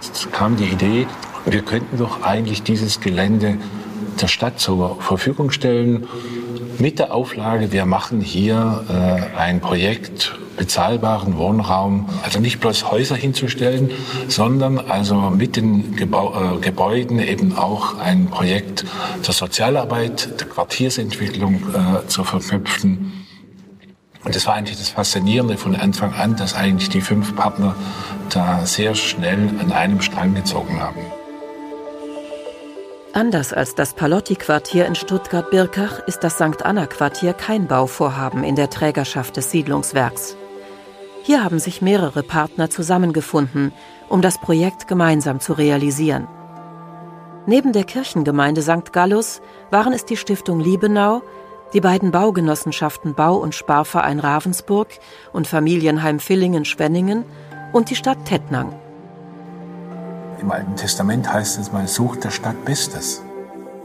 Es 0.00 0.28
kam 0.32 0.56
die 0.56 0.64
Idee, 0.64 1.06
wir 1.46 1.62
könnten 1.62 1.96
doch 1.98 2.22
eigentlich 2.22 2.64
dieses 2.64 3.00
Gelände 3.00 3.56
der 4.20 4.26
Stadt 4.26 4.58
zur 4.58 5.00
Verfügung 5.00 5.52
stellen 5.52 6.08
mit 6.78 6.98
der 6.98 7.12
Auflage, 7.12 7.72
wir 7.72 7.86
machen 7.86 8.20
hier 8.20 8.84
äh, 8.88 9.38
ein 9.38 9.60
Projekt 9.60 10.38
bezahlbaren 10.56 11.36
Wohnraum, 11.36 12.08
also 12.22 12.38
nicht 12.38 12.60
bloß 12.60 12.90
Häuser 12.90 13.16
hinzustellen, 13.16 13.90
sondern 14.28 14.78
also 14.78 15.16
mit 15.30 15.56
den 15.56 15.96
Gebau 15.96 16.56
äh, 16.56 16.58
Gebäuden 16.60 17.18
eben 17.18 17.56
auch 17.56 17.98
ein 17.98 18.26
Projekt 18.26 18.84
der 19.26 19.34
Sozialarbeit, 19.34 20.40
der 20.40 20.48
Quartiersentwicklung 20.48 21.54
äh, 21.54 22.06
zu 22.06 22.24
verknüpfen. 22.24 23.26
Und 24.24 24.34
das 24.34 24.46
war 24.46 24.54
eigentlich 24.54 24.78
das 24.78 24.88
Faszinierende 24.88 25.56
von 25.56 25.76
Anfang 25.76 26.14
an, 26.14 26.36
dass 26.36 26.54
eigentlich 26.54 26.88
die 26.88 27.02
fünf 27.02 27.36
Partner 27.36 27.74
da 28.30 28.64
sehr 28.64 28.94
schnell 28.94 29.50
an 29.60 29.72
einem 29.72 30.00
Strang 30.00 30.34
gezogen 30.34 30.80
haben. 30.80 31.00
Anders 33.14 33.52
als 33.52 33.76
das 33.76 33.94
Palotti-Quartier 33.94 34.86
in 34.86 34.96
Stuttgart-Birkach 34.96 36.00
ist 36.08 36.24
das 36.24 36.34
St. 36.34 36.64
Anna-Quartier 36.64 37.32
kein 37.32 37.68
Bauvorhaben 37.68 38.42
in 38.42 38.56
der 38.56 38.70
Trägerschaft 38.70 39.36
des 39.36 39.52
Siedlungswerks. 39.52 40.36
Hier 41.22 41.44
haben 41.44 41.60
sich 41.60 41.80
mehrere 41.80 42.24
Partner 42.24 42.70
zusammengefunden, 42.70 43.72
um 44.08 44.20
das 44.20 44.38
Projekt 44.40 44.88
gemeinsam 44.88 45.38
zu 45.38 45.52
realisieren. 45.52 46.26
Neben 47.46 47.72
der 47.72 47.84
Kirchengemeinde 47.84 48.62
St. 48.62 48.92
Gallus 48.92 49.40
waren 49.70 49.92
es 49.92 50.04
die 50.04 50.16
Stiftung 50.16 50.58
Liebenau, 50.58 51.22
die 51.72 51.80
beiden 51.80 52.10
Baugenossenschaften 52.10 53.14
Bau- 53.14 53.36
und 53.36 53.54
Sparverein 53.54 54.18
Ravensburg 54.18 54.88
und 55.32 55.46
Familienheim 55.46 56.18
Villingen-Schwenningen 56.18 57.24
und 57.72 57.90
die 57.90 57.96
Stadt 57.96 58.24
Tettnang. 58.24 58.74
Im 60.44 60.50
Alten 60.50 60.76
Testament 60.76 61.32
heißt 61.32 61.58
es, 61.58 61.72
man 61.72 61.86
sucht 61.86 62.22
der 62.24 62.30
Stadt 62.30 62.66
Bestes. 62.66 63.22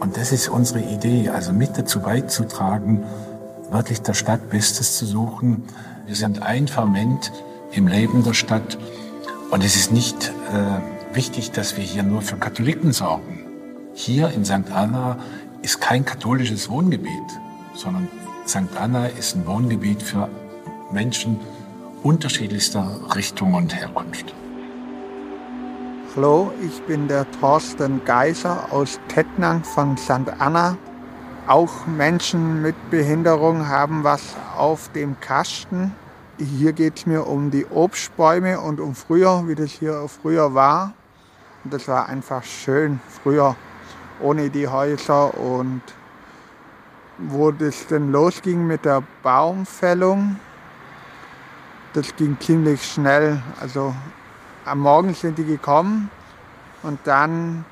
Und 0.01 0.17
das 0.17 0.33
ist 0.33 0.49
unsere 0.49 0.81
Idee, 0.81 1.29
also 1.29 1.53
mit 1.53 1.77
dazu 1.77 2.01
beizutragen, 2.01 3.05
wirklich 3.71 4.01
der 4.01 4.13
Stadt 4.13 4.49
Bestes 4.49 4.97
zu 4.97 5.05
suchen. 5.05 5.63
Wir 6.05 6.15
sind 6.15 6.41
ein 6.41 6.67
Ferment 6.67 7.31
im 7.71 7.87
Leben 7.87 8.25
der 8.25 8.33
Stadt. 8.33 8.77
Und 9.51 9.63
es 9.63 9.77
ist 9.77 9.93
nicht 9.93 10.33
äh, 10.53 11.15
wichtig, 11.15 11.51
dass 11.51 11.77
wir 11.77 11.83
hier 11.85 12.03
nur 12.03 12.21
für 12.21 12.35
Katholiken 12.35 12.91
sorgen. 12.91 13.39
Hier 13.93 14.29
in 14.31 14.43
St. 14.43 14.69
Anna 14.73 15.15
ist 15.61 15.79
kein 15.79 16.03
katholisches 16.03 16.69
Wohngebiet, 16.69 17.39
sondern 17.73 18.09
St. 18.45 18.75
Anna 18.77 19.05
ist 19.05 19.33
ein 19.33 19.47
Wohngebiet 19.47 20.03
für 20.03 20.27
Menschen 20.91 21.39
unterschiedlichster 22.03 22.99
Richtung 23.15 23.53
und 23.53 23.73
Herkunft. 23.73 24.33
Hallo, 26.21 26.51
ich 26.61 26.81
bin 26.81 27.07
der 27.07 27.25
Thorsten 27.39 28.03
Geiser 28.03 28.73
aus 28.73 28.99
Tettnang 29.07 29.63
von 29.63 29.95
St. 29.95 30.29
Anna. 30.37 30.75
Auch 31.47 31.87
Menschen 31.87 32.61
mit 32.61 32.75
Behinderung 32.89 33.69
haben 33.69 34.03
was 34.03 34.35
auf 34.57 34.91
dem 34.91 35.17
Kasten. 35.21 35.95
Hier 36.37 36.73
geht 36.73 36.97
es 36.97 37.05
mir 37.05 37.25
um 37.25 37.51
die 37.51 37.65
Obstbäume 37.65 38.59
und 38.59 38.81
um 38.81 38.95
früher, 38.95 39.47
wie 39.47 39.55
das 39.55 39.71
hier 39.71 40.09
früher 40.09 40.53
war. 40.53 40.93
Und 41.63 41.73
das 41.73 41.87
war 41.87 42.09
einfach 42.09 42.43
schön 42.43 42.99
früher, 43.23 43.55
ohne 44.19 44.49
die 44.49 44.67
Häuser. 44.67 45.37
Und 45.37 45.83
wo 47.17 47.51
das 47.51 47.87
dann 47.87 48.11
losging 48.11 48.67
mit 48.67 48.83
der 48.83 49.03
Baumfällung, 49.23 50.35
das 51.93 52.13
ging 52.17 52.37
ziemlich 52.41 52.83
schnell. 52.83 53.41
Also 53.61 53.95
am 54.65 54.81
Morgen 54.81 55.13
sind 55.15 55.37
die 55.37 55.45
gekommen 55.45 56.11
und 56.83 56.99
dann 57.03 57.65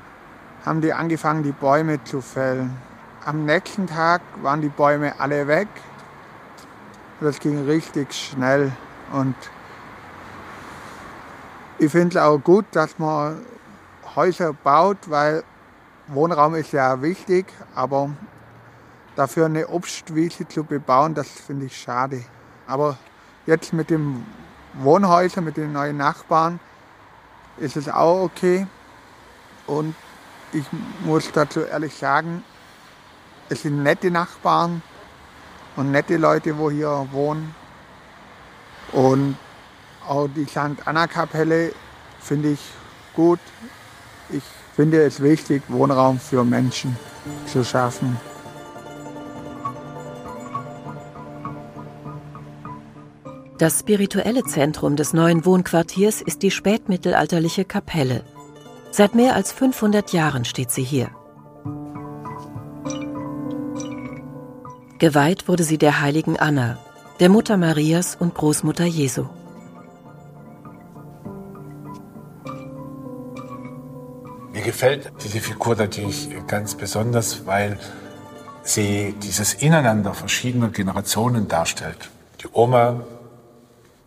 haben 0.64 0.80
die 0.80 0.92
angefangen, 0.92 1.42
die 1.42 1.52
Bäume 1.52 2.02
zu 2.04 2.20
fällen. 2.20 2.76
Am 3.24 3.44
nächsten 3.44 3.86
Tag 3.86 4.20
waren 4.42 4.60
die 4.60 4.68
Bäume 4.68 5.18
alle 5.18 5.46
weg. 5.46 5.68
Das 7.20 7.40
ging 7.40 7.64
richtig 7.64 8.12
schnell 8.12 8.72
und 9.12 9.34
ich 11.78 11.92
finde 11.92 12.18
es 12.18 12.22
auch 12.22 12.38
gut, 12.38 12.66
dass 12.72 12.98
man 12.98 13.40
Häuser 14.16 14.52
baut, 14.52 14.98
weil 15.06 15.44
Wohnraum 16.08 16.54
ist 16.54 16.72
ja 16.72 17.02
wichtig, 17.02 17.46
aber 17.74 18.10
dafür 19.14 19.46
eine 19.46 19.68
Obstwiese 19.68 20.46
zu 20.48 20.64
bebauen, 20.64 21.14
das 21.14 21.28
finde 21.28 21.66
ich 21.66 21.76
schade. 21.76 22.24
Aber 22.66 22.98
jetzt 23.46 23.72
mit 23.72 23.90
dem 23.90 24.24
Wohnhäuser, 24.74 25.40
mit 25.40 25.56
den 25.56 25.72
neuen 25.72 25.96
Nachbarn, 25.96 26.60
ist 27.58 27.76
es 27.76 27.88
auch 27.88 28.22
okay. 28.22 28.66
Und 29.68 29.94
ich 30.52 30.64
muss 31.04 31.30
dazu 31.30 31.60
ehrlich 31.60 31.94
sagen, 31.94 32.42
es 33.50 33.62
sind 33.62 33.82
nette 33.82 34.10
Nachbarn 34.10 34.82
und 35.76 35.92
nette 35.92 36.16
Leute, 36.16 36.58
wo 36.58 36.70
hier 36.70 37.06
wohnen. 37.12 37.54
Und 38.92 39.36
auch 40.06 40.28
die 40.34 40.46
St. 40.46 40.86
Anna-Kapelle 40.86 41.72
finde 42.18 42.50
ich 42.50 42.60
gut. 43.14 43.40
Ich 44.30 44.42
finde 44.74 45.02
es 45.02 45.22
wichtig, 45.22 45.62
Wohnraum 45.68 46.18
für 46.18 46.44
Menschen 46.44 46.96
zu 47.46 47.62
schaffen. 47.62 48.18
Das 53.58 53.80
spirituelle 53.80 54.44
Zentrum 54.44 54.96
des 54.96 55.12
neuen 55.12 55.44
Wohnquartiers 55.44 56.22
ist 56.22 56.42
die 56.42 56.50
spätmittelalterliche 56.50 57.64
Kapelle. 57.64 58.24
Seit 58.98 59.14
mehr 59.14 59.36
als 59.36 59.52
500 59.52 60.12
Jahren 60.12 60.44
steht 60.44 60.72
sie 60.72 60.82
hier. 60.82 61.10
Geweiht 64.98 65.46
wurde 65.46 65.62
sie 65.62 65.78
der 65.78 66.00
heiligen 66.00 66.36
Anna, 66.36 66.78
der 67.20 67.28
Mutter 67.28 67.56
Marias 67.56 68.16
und 68.16 68.34
Großmutter 68.34 68.86
Jesu. 68.86 69.26
Mir 74.52 74.62
gefällt 74.62 75.12
diese 75.22 75.38
Figur 75.38 75.76
natürlich 75.76 76.30
ganz 76.48 76.74
besonders, 76.74 77.46
weil 77.46 77.78
sie 78.64 79.14
dieses 79.22 79.54
Ineinander 79.54 80.12
verschiedener 80.12 80.70
Generationen 80.70 81.46
darstellt. 81.46 82.10
Die 82.42 82.48
Oma, 82.52 83.04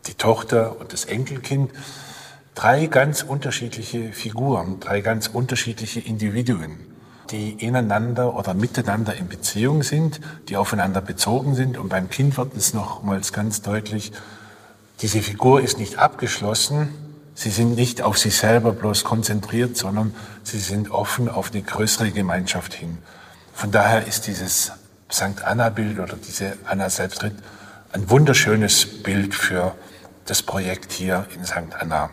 die 0.08 0.16
Tochter 0.16 0.76
und 0.82 0.92
das 0.92 1.06
Enkelkind, 1.06 1.72
drei 2.56 2.88
ganz 2.88 3.24
unterschiedliche 3.24 4.12
Figuren, 4.14 4.80
drei 4.80 5.02
ganz 5.02 5.28
unterschiedliche 5.28 6.00
Individuen, 6.00 6.78
die 7.30 7.52
ineinander 7.52 8.36
oder 8.36 8.54
miteinander 8.54 9.16
in 9.16 9.28
Beziehung 9.28 9.84
sind, 9.84 10.20
die 10.50 10.58
aufeinander 10.58 11.02
bezogen 11.02 11.56
sind. 11.56 11.78
Und 11.78 11.90
beim 11.90 12.10
Kind 12.10 12.38
wird 12.38 12.56
es 12.56 12.74
nochmals 12.74 13.34
ganz 13.34 13.62
deutlich, 13.62 14.12
diese 15.02 15.22
Figur 15.24 15.62
ist 15.62 15.80
nicht 15.80 15.98
abgeschlossen, 15.98 16.90
sie 17.34 17.50
sind 17.50 17.76
nicht 17.76 18.04
auf 18.04 18.20
sich 18.20 18.38
selber 18.38 18.72
bloß 18.72 19.04
konzentriert, 19.04 19.76
sondern 19.76 20.14
sie 20.44 20.60
sind 20.60 20.92
offen 20.92 21.28
auf 21.28 21.52
eine 21.52 21.64
größere 21.64 22.12
Gemeinschaft 22.12 22.76
hin. 22.76 23.00
Von 23.52 23.72
daher 23.72 24.06
ist 24.06 24.28
dieses 24.28 24.72
St. 25.12 25.44
Anna-Bild 25.44 25.98
oder 26.00 26.16
diese 26.16 26.56
Anna 26.66 26.90
Selbstritt 26.90 27.34
ein 27.94 28.12
wunderschönes 28.12 29.02
Bild 29.02 29.34
für 29.34 29.74
das 30.26 30.44
Projekt 30.44 30.92
hier 30.92 31.26
in 31.36 31.46
St. 31.46 31.76
Anna. 31.80 32.12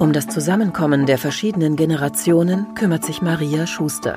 Um 0.00 0.14
das 0.14 0.28
Zusammenkommen 0.28 1.04
der 1.04 1.18
verschiedenen 1.18 1.76
Generationen 1.76 2.74
kümmert 2.74 3.04
sich 3.04 3.20
Maria 3.20 3.66
Schuster. 3.66 4.16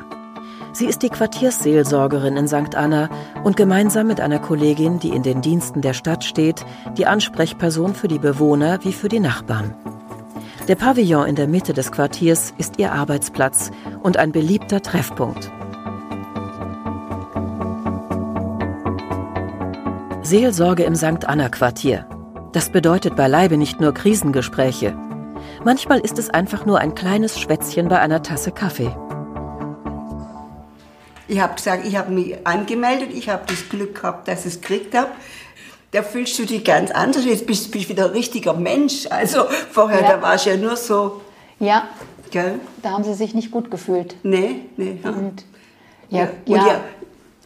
Sie 0.72 0.86
ist 0.86 1.02
die 1.02 1.10
Quartiersseelsorgerin 1.10 2.38
in 2.38 2.48
St. 2.48 2.76
Anna 2.76 3.10
und 3.44 3.58
gemeinsam 3.58 4.08
mit 4.08 4.22
einer 4.22 4.40
Kollegin, 4.40 5.00
die 5.00 5.10
in 5.10 5.24
den 5.24 5.42
Diensten 5.42 5.82
der 5.82 5.94
Stadt 5.94 6.24
steht, 6.24 6.66
die 6.98 7.06
Ansprechperson 7.06 7.96
für 7.96 8.08
die 8.08 8.18
Bewohner 8.18 8.80
wie 8.86 8.94
für 8.94 9.10
die 9.10 9.20
Nachbarn. 9.20 9.76
Der 10.70 10.76
Pavillon 10.76 11.28
in 11.28 11.36
der 11.36 11.50
Mitte 11.50 11.74
des 11.74 11.92
Quartiers 11.92 12.54
ist 12.58 12.80
ihr 12.80 12.94
Arbeitsplatz 12.94 13.70
und 14.04 14.16
ein 14.16 14.32
beliebter 14.32 14.82
Treffpunkt. 14.82 15.52
Seelsorge 20.22 20.84
im 20.84 20.96
St. 20.96 21.28
Anna 21.28 21.50
Quartier. 21.50 22.08
Das 22.54 22.70
bedeutet 22.70 23.18
beileibe 23.18 23.58
nicht 23.58 23.82
nur 23.82 23.94
Krisengespräche. 23.94 24.96
Manchmal 25.66 26.00
ist 26.00 26.20
es 26.20 26.30
einfach 26.30 26.66
nur 26.66 26.80
ein 26.80 26.94
kleines 26.94 27.40
Schwätzchen 27.40 27.88
bei 27.88 28.00
einer 28.00 28.22
Tasse 28.22 28.52
Kaffee. 28.52 28.94
Ich 31.28 31.40
habe 31.40 31.56
gesagt, 31.56 31.86
ich 31.86 31.96
habe 31.96 32.12
mich 32.12 32.46
angemeldet, 32.46 33.10
ich 33.14 33.30
habe 33.30 33.44
das 33.48 33.70
Glück 33.70 33.96
gehabt, 34.02 34.28
dass 34.28 34.42
ich 34.46 34.56
es 34.56 34.62
gekriegt 34.62 34.94
habe. 34.96 35.10
Da 35.92 36.02
fühlst 36.04 36.38
du 36.38 36.46
dich 36.46 36.66
ganz 36.66 36.92
anders. 36.92 37.24
Jetzt 37.24 37.48
bist 37.48 37.74
du 37.74 37.80
wieder 37.80 38.06
ein 38.06 38.12
richtiger 38.12 38.54
Mensch. 38.54 39.08
Also 39.10 39.46
vorher, 39.72 40.02
Ja. 40.02 40.12
da 40.18 40.22
warst 40.22 40.46
du 40.46 40.50
ja 40.50 40.58
nur 40.58 40.76
so, 40.76 41.22
Ja, 41.60 41.88
gell? 42.30 42.60
da 42.82 42.92
haben 42.92 43.04
Sie 43.04 43.14
sich 43.14 43.34
nicht 43.34 43.52
gut 43.52 43.72
gefühlt. 43.72 44.16
Nee, 44.24 44.62
nee. 44.76 45.00
Ja. 45.04 45.10
Und 45.12 45.46
ja, 46.10 46.20
Ja, 46.20 46.28
ja, 46.46 46.62
und 46.62 46.68
ja. 46.68 46.80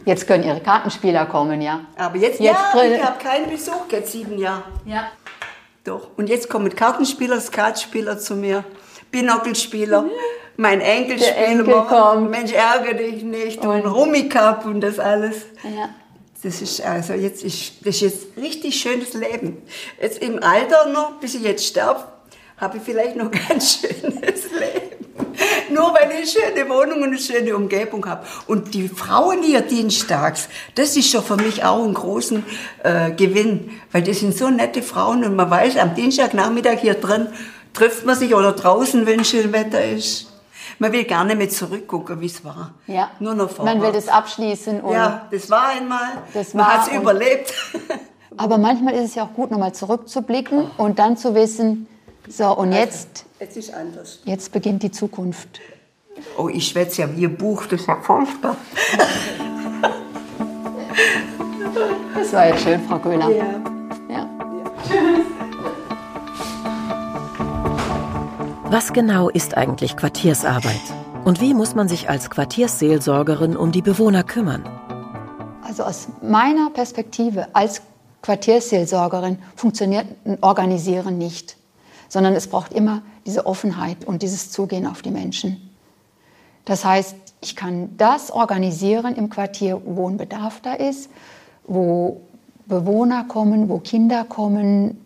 jetzt 0.06 0.28
können 0.28 0.44
Ihre 0.44 0.60
Kartenspieler 0.62 1.26
kommen, 1.28 1.62
ja. 1.62 1.82
Aber 1.98 2.18
jetzt, 2.18 2.40
Jetzt 2.40 2.56
ja, 2.74 2.84
ich 2.84 3.04
habe 3.04 3.20
keinen 3.24 3.50
Besuch, 3.50 3.86
jetzt 3.92 4.12
sieben 4.12 4.40
Jahre. 4.40 4.64
Ja. 4.86 5.08
Doch. 5.88 6.10
Und 6.18 6.28
jetzt 6.28 6.50
kommen 6.50 6.76
Kartenspieler, 6.76 7.40
Skatspieler 7.40 8.20
zu 8.20 8.36
mir, 8.36 8.66
Binockelspieler, 9.10 10.06
mein 10.58 10.82
Enkel 10.82 11.18
spielt 11.18 11.38
Enkel 11.38 11.66
morgen. 11.66 11.88
kommt. 11.88 12.32
Mensch, 12.32 12.52
ärgere 12.52 12.96
dich 12.96 13.24
nicht. 13.24 13.66
Und, 13.66 13.86
Rummikub 13.86 14.66
und 14.66 14.82
das 14.82 15.00
alles. 15.00 15.46
ja. 15.64 15.90
Das 16.44 16.62
ist 16.62 16.82
also 16.82 17.14
jetzt 17.14 17.44
ist, 17.44 17.86
das 17.86 17.96
ist 17.96 18.02
jetzt 18.02 18.28
richtig 18.38 18.80
schönes 18.80 19.14
Leben. 19.14 19.58
Jetzt 20.00 20.22
im 20.22 20.42
Alter 20.44 20.88
noch, 20.90 21.14
bis 21.20 21.34
ich 21.34 21.42
jetzt 21.42 21.66
sterbe, 21.66 22.04
habe 22.58 22.78
ich 22.78 22.84
vielleicht 22.84 23.16
noch 23.16 23.32
ganz 23.50 23.80
schönes 23.82 24.44
Leben. 24.52 24.97
Nur 25.78 25.94
weil 25.94 26.10
ich 26.12 26.38
eine 26.38 26.54
schöne 26.56 26.70
Wohnung 26.70 26.98
und 27.04 27.10
eine 27.10 27.18
schöne 27.20 27.56
Umgebung 27.56 28.06
habe. 28.08 28.26
Und 28.48 28.74
die 28.74 28.88
Frauen 28.90 29.44
hier 29.44 29.62
dienstags, 29.62 30.50
das 30.76 30.96
ist 30.98 31.10
schon 31.12 31.24
für 31.24 31.38
mich 31.38 31.64
auch 31.64 31.84
ein 31.84 31.94
großen 31.94 32.44
äh, 32.84 33.12
Gewinn. 33.12 33.70
Weil 33.92 34.02
das 34.04 34.20
sind 34.20 34.36
so 34.36 34.50
nette 34.50 34.82
Frauen 34.82 35.24
und 35.24 35.36
man 35.36 35.50
weiß, 35.50 35.78
am 35.78 35.94
Dienstagnachmittag 35.96 36.80
hier 36.80 36.96
drin 36.96 37.28
trifft 37.74 38.06
man 38.06 38.16
sich 38.16 38.34
oder 38.34 38.54
draußen, 38.54 39.06
wenn 39.06 39.24
schön 39.24 39.54
Wetter 39.54 39.84
ist. 39.84 40.34
Man 40.80 40.92
will 40.92 41.06
gar 41.06 41.24
nicht 41.24 41.38
mehr 41.38 41.50
zurückgucken, 41.50 42.20
wie 42.22 42.26
es 42.28 42.44
war. 42.44 42.72
ja. 42.88 43.10
Nur 43.20 43.34
noch 43.34 43.58
Man 43.60 43.76
will 43.76 43.86
vorwärts. 43.88 44.06
das 44.06 44.14
abschließen. 44.14 44.82
Und 44.82 44.94
Ja, 44.94 45.28
das 45.32 45.50
war 45.50 45.70
einmal. 45.70 46.10
Das 46.34 46.54
Man 46.54 46.66
war 46.66 46.74
hat 46.84 46.92
es 46.92 46.98
überlebt. 46.98 47.54
Aber 48.38 48.58
manchmal 48.60 48.94
ist 48.94 49.06
es 49.06 49.16
ja 49.16 49.24
auch 49.24 49.34
gut, 49.34 49.50
nochmal 49.50 49.74
zurückzublicken 49.74 50.70
und 50.78 51.00
dann 51.00 51.18
zu 51.18 51.34
wissen, 51.34 51.88
so, 52.30 52.58
und 52.58 52.72
jetzt, 52.72 53.26
ist 53.40 53.74
anders. 53.74 54.20
jetzt 54.26 54.52
beginnt 54.52 54.84
die 54.84 54.92
Zukunft. 54.92 55.60
Oh, 56.38 56.50
ich 56.50 56.68
schwätze 56.68 57.04
ja 57.04 57.16
wie 57.16 57.26
ein 57.26 57.38
Buch, 57.38 57.66
das 57.68 57.82
ist 57.82 57.88
ja 57.88 57.98
furchtbar. 58.02 58.58
Das 62.16 62.34
war 62.34 62.48
jetzt 62.48 62.64
schön, 62.64 62.82
Frau 62.88 63.00
Köhler. 63.00 63.30
Ja. 63.30 63.46
Ja. 64.10 64.30
Was 68.66 68.92
genau 68.92 69.30
ist 69.30 69.56
eigentlich 69.56 69.96
Quartiersarbeit? 69.96 70.82
Und 71.24 71.40
wie 71.40 71.54
muss 71.54 71.76
man 71.76 71.88
sich 71.88 72.10
als 72.10 72.30
Quartiersseelsorgerin 72.30 73.56
um 73.56 73.72
die 73.72 73.82
Bewohner 73.82 74.24
kümmern? 74.24 74.64
Also 75.62 75.84
aus 75.84 76.08
meiner 76.22 76.70
Perspektive 76.72 77.48
als 77.54 77.82
Quartiersseelsorgerin 78.22 79.38
funktioniert 79.56 80.08
ein 80.26 80.38
Organisieren 80.42 81.18
nicht, 81.18 81.56
sondern 82.10 82.36
es 82.36 82.48
braucht 82.48 82.74
immer 82.74 83.02
diese 83.26 83.46
Offenheit 83.46 84.06
und 84.06 84.22
dieses 84.22 84.52
Zugehen 84.52 84.86
auf 84.86 85.02
die 85.02 85.12
Menschen. 85.12 85.70
Das 86.66 86.84
heißt, 86.84 87.16
ich 87.42 87.56
kann 87.56 87.96
das 87.98 88.32
organisieren 88.32 89.16
im 89.16 89.30
Quartier, 89.30 89.82
wo 89.86 90.10
ein 90.10 90.18
Bedarf 90.18 90.62
da 90.62 90.74
ist, 90.74 91.10
wo 91.66 92.22
Bewohner 92.66 93.24
kommen, 93.26 93.70
wo 93.70 93.80
Kinder 93.80 94.24
kommen, 94.26 95.00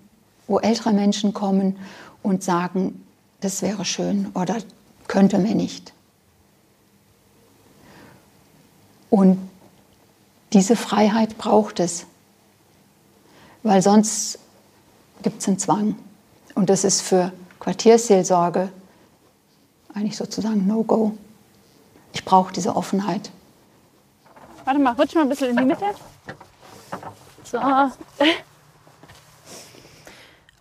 wo 0.47 0.59
ältere 0.59 0.93
Menschen 0.93 1.33
kommen 1.33 1.77
und 2.23 2.43
sagen, 2.43 3.05
das 3.41 3.61
wäre 3.61 3.85
schön 3.85 4.31
oder 4.33 4.57
könnte 5.07 5.37
mir 5.37 5.55
nicht. 5.55 5.93
Und 9.09 9.37
diese 10.53 10.75
Freiheit 10.75 11.37
braucht 11.37 11.79
es, 11.79 12.05
weil 13.63 13.81
sonst 13.81 14.39
gibt 15.21 15.41
es 15.41 15.47
einen 15.47 15.59
Zwang. 15.59 15.95
Und 16.55 16.69
das 16.69 16.83
ist 16.83 17.01
für 17.01 17.31
Quartiersseelsorge 17.59 18.69
eigentlich 19.93 20.17
sozusagen 20.17 20.67
No-Go. 20.67 21.17
Ich 22.13 22.25
brauche 22.25 22.53
diese 22.53 22.75
Offenheit. 22.75 23.31
Warte 24.65 24.79
mal, 24.79 24.93
rutsch 24.93 25.15
mal 25.15 25.21
ein 25.21 25.29
bisschen 25.29 25.51
in 25.51 25.57
die 25.57 25.65
Mitte. 25.65 25.85
So. 27.43 27.59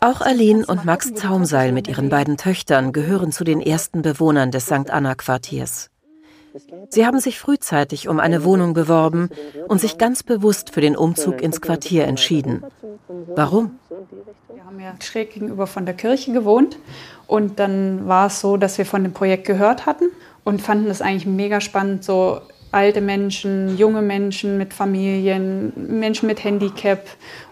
Auch 0.03 0.23
Aline 0.23 0.65
und 0.65 0.87
Max 0.87 1.13
Zaumseil 1.13 1.73
mit 1.73 1.87
ihren 1.87 2.09
beiden 2.09 2.39
Töchtern 2.39 2.93
gehören 2.93 3.33
zu 3.33 3.45
den 3.45 3.61
ersten 3.61 4.01
Bewohnern 4.01 4.51
des 4.51 4.65
St. 4.65 4.89
Anna-Quartiers. 4.89 5.91
Sie 6.89 7.07
haben 7.07 7.21
sich 7.21 7.39
frühzeitig 7.39 8.09
um 8.09 8.21
eine 8.21 8.45
Wohnung 8.45 8.75
beworben 8.75 9.31
und 9.69 9.81
sich 9.81 9.99
ganz 9.99 10.23
bewusst 10.23 10.71
für 10.71 10.81
den 10.81 10.97
Umzug 10.97 11.43
ins 11.43 11.61
Quartier 11.61 12.05
entschieden. 12.05 12.65
Warum? 13.35 13.79
Wir 14.53 14.65
haben 14.65 14.81
ja 14.81 14.95
schräg 15.01 15.35
gegenüber 15.35 15.67
von 15.67 15.87
der 15.87 15.95
Kirche 15.95 16.33
gewohnt 16.33 16.79
und 17.27 17.59
dann 17.59 18.09
war 18.09 18.27
es 18.27 18.41
so, 18.41 18.57
dass 18.57 18.79
wir 18.79 18.87
von 18.87 19.03
dem 19.03 19.13
Projekt 19.13 19.47
gehört 19.47 19.87
hatten 19.87 20.11
und 20.45 20.63
fanden 20.63 20.91
es 20.91 21.03
eigentlich 21.03 21.27
mega 21.27 21.61
spannend, 21.61 22.05
so 22.05 22.41
alte 22.73 23.01
Menschen, 23.01 23.77
junge 23.77 24.03
Menschen 24.03 24.59
mit 24.59 24.75
Familien, 24.75 25.73
Menschen 25.77 26.27
mit 26.27 26.45
Handicap 26.45 27.05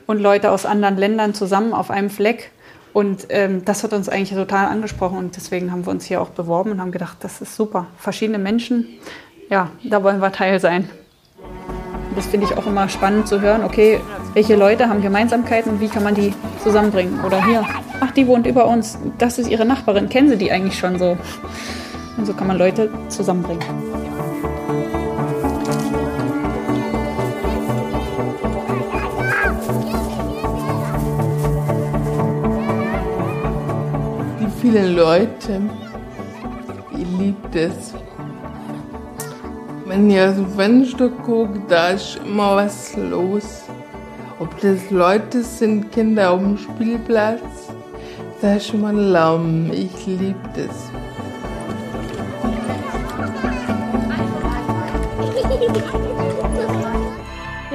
und 0.06 0.20
Leute 0.20 0.50
aus 0.50 0.64
anderen 0.64 0.96
Ländern 0.96 1.34
zusammen 1.34 1.72
auf 1.72 1.90
einem 1.90 2.10
Fleck. 2.10 2.50
Und 2.98 3.28
ähm, 3.28 3.64
das 3.64 3.84
hat 3.84 3.92
uns 3.92 4.08
eigentlich 4.08 4.36
total 4.36 4.66
angesprochen 4.66 5.18
und 5.18 5.36
deswegen 5.36 5.70
haben 5.70 5.86
wir 5.86 5.92
uns 5.92 6.06
hier 6.06 6.20
auch 6.20 6.30
beworben 6.30 6.72
und 6.72 6.80
haben 6.80 6.90
gedacht, 6.90 7.18
das 7.20 7.40
ist 7.40 7.54
super. 7.54 7.86
Verschiedene 7.96 8.40
Menschen, 8.40 8.88
ja, 9.48 9.70
da 9.84 10.02
wollen 10.02 10.20
wir 10.20 10.32
Teil 10.32 10.58
sein. 10.58 10.90
Das 12.16 12.26
finde 12.26 12.46
ich 12.46 12.58
auch 12.58 12.66
immer 12.66 12.88
spannend 12.88 13.28
zu 13.28 13.40
hören, 13.40 13.62
okay, 13.62 14.00
welche 14.34 14.56
Leute 14.56 14.88
haben 14.88 15.00
Gemeinsamkeiten 15.00 15.74
und 15.74 15.80
wie 15.80 15.86
kann 15.86 16.02
man 16.02 16.16
die 16.16 16.34
zusammenbringen? 16.60 17.24
Oder 17.24 17.46
hier, 17.46 17.64
ach, 18.00 18.10
die 18.10 18.26
wohnt 18.26 18.48
über 18.48 18.66
uns, 18.66 18.98
das 19.18 19.38
ist 19.38 19.48
ihre 19.48 19.64
Nachbarin, 19.64 20.08
kennen 20.08 20.30
Sie 20.30 20.36
die 20.36 20.50
eigentlich 20.50 20.76
schon 20.76 20.98
so? 20.98 21.16
Und 22.16 22.26
so 22.26 22.32
kann 22.32 22.48
man 22.48 22.58
Leute 22.58 22.90
zusammenbringen. 23.10 24.07
Die 34.68 34.72
vielen 34.72 34.96
Leute, 34.96 35.62
ich 36.92 37.18
liebe 37.18 37.48
das. 37.52 37.94
Wenn 39.86 40.10
ich 40.10 40.20
aus 40.20 40.34
dem 40.34 40.46
Fenster 40.46 41.08
gucke, 41.08 41.62
da 41.68 41.88
ist 41.92 42.20
immer 42.22 42.56
was 42.56 42.94
los. 42.94 43.62
Ob 44.38 44.60
das 44.60 44.90
Leute 44.90 45.42
sind, 45.42 45.90
Kinder 45.90 46.32
auf 46.32 46.40
dem 46.40 46.58
Spielplatz, 46.58 47.40
da 48.42 48.56
ist 48.56 48.74
immer 48.74 48.92
Lärm. 48.92 49.70
Ich 49.72 50.06
liebe 50.06 50.36
das. 50.54 50.97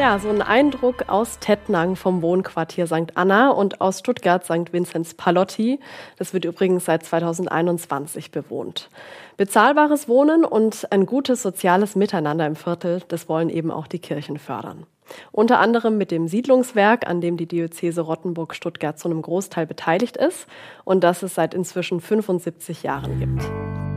Ja, 0.03 0.19
so 0.19 0.27
ein 0.27 0.41
Eindruck 0.41 1.07
aus 1.07 1.39
Tettnang 1.39 1.95
vom 1.95 2.21
Wohnquartier 2.21 2.87
St. 2.87 3.15
Anna 3.15 3.51
und 3.51 3.79
aus 3.79 3.99
Stuttgart 3.99 4.43
St. 4.43 4.73
Vinzenz 4.73 5.13
Palotti. 5.13 5.79
Das 6.17 6.33
wird 6.33 6.43
übrigens 6.43 6.83
seit 6.83 7.05
2021 7.05 8.29
bewohnt. 8.29 8.89
Bezahlbares 9.37 10.09
Wohnen 10.09 10.43
und 10.43 10.91
ein 10.91 11.05
gutes 11.05 11.41
soziales 11.41 11.95
Miteinander 11.95 12.45
im 12.45 12.57
Viertel, 12.57 13.01
das 13.07 13.29
wollen 13.29 13.49
eben 13.49 13.71
auch 13.71 13.87
die 13.87 13.99
Kirchen 13.99 14.39
fördern. 14.39 14.85
Unter 15.31 15.59
anderem 15.61 15.97
mit 15.97 16.11
dem 16.11 16.27
Siedlungswerk, 16.27 17.07
an 17.07 17.21
dem 17.21 17.37
die 17.37 17.47
Diözese 17.47 18.01
Rottenburg-Stuttgart 18.01 18.99
zu 18.99 19.07
einem 19.07 19.21
Großteil 19.21 19.65
beteiligt 19.65 20.17
ist 20.17 20.47
und 20.83 21.05
das 21.05 21.23
es 21.23 21.35
seit 21.35 21.53
inzwischen 21.53 22.01
75 22.01 22.83
Jahren 22.83 23.21
gibt. 23.21 23.92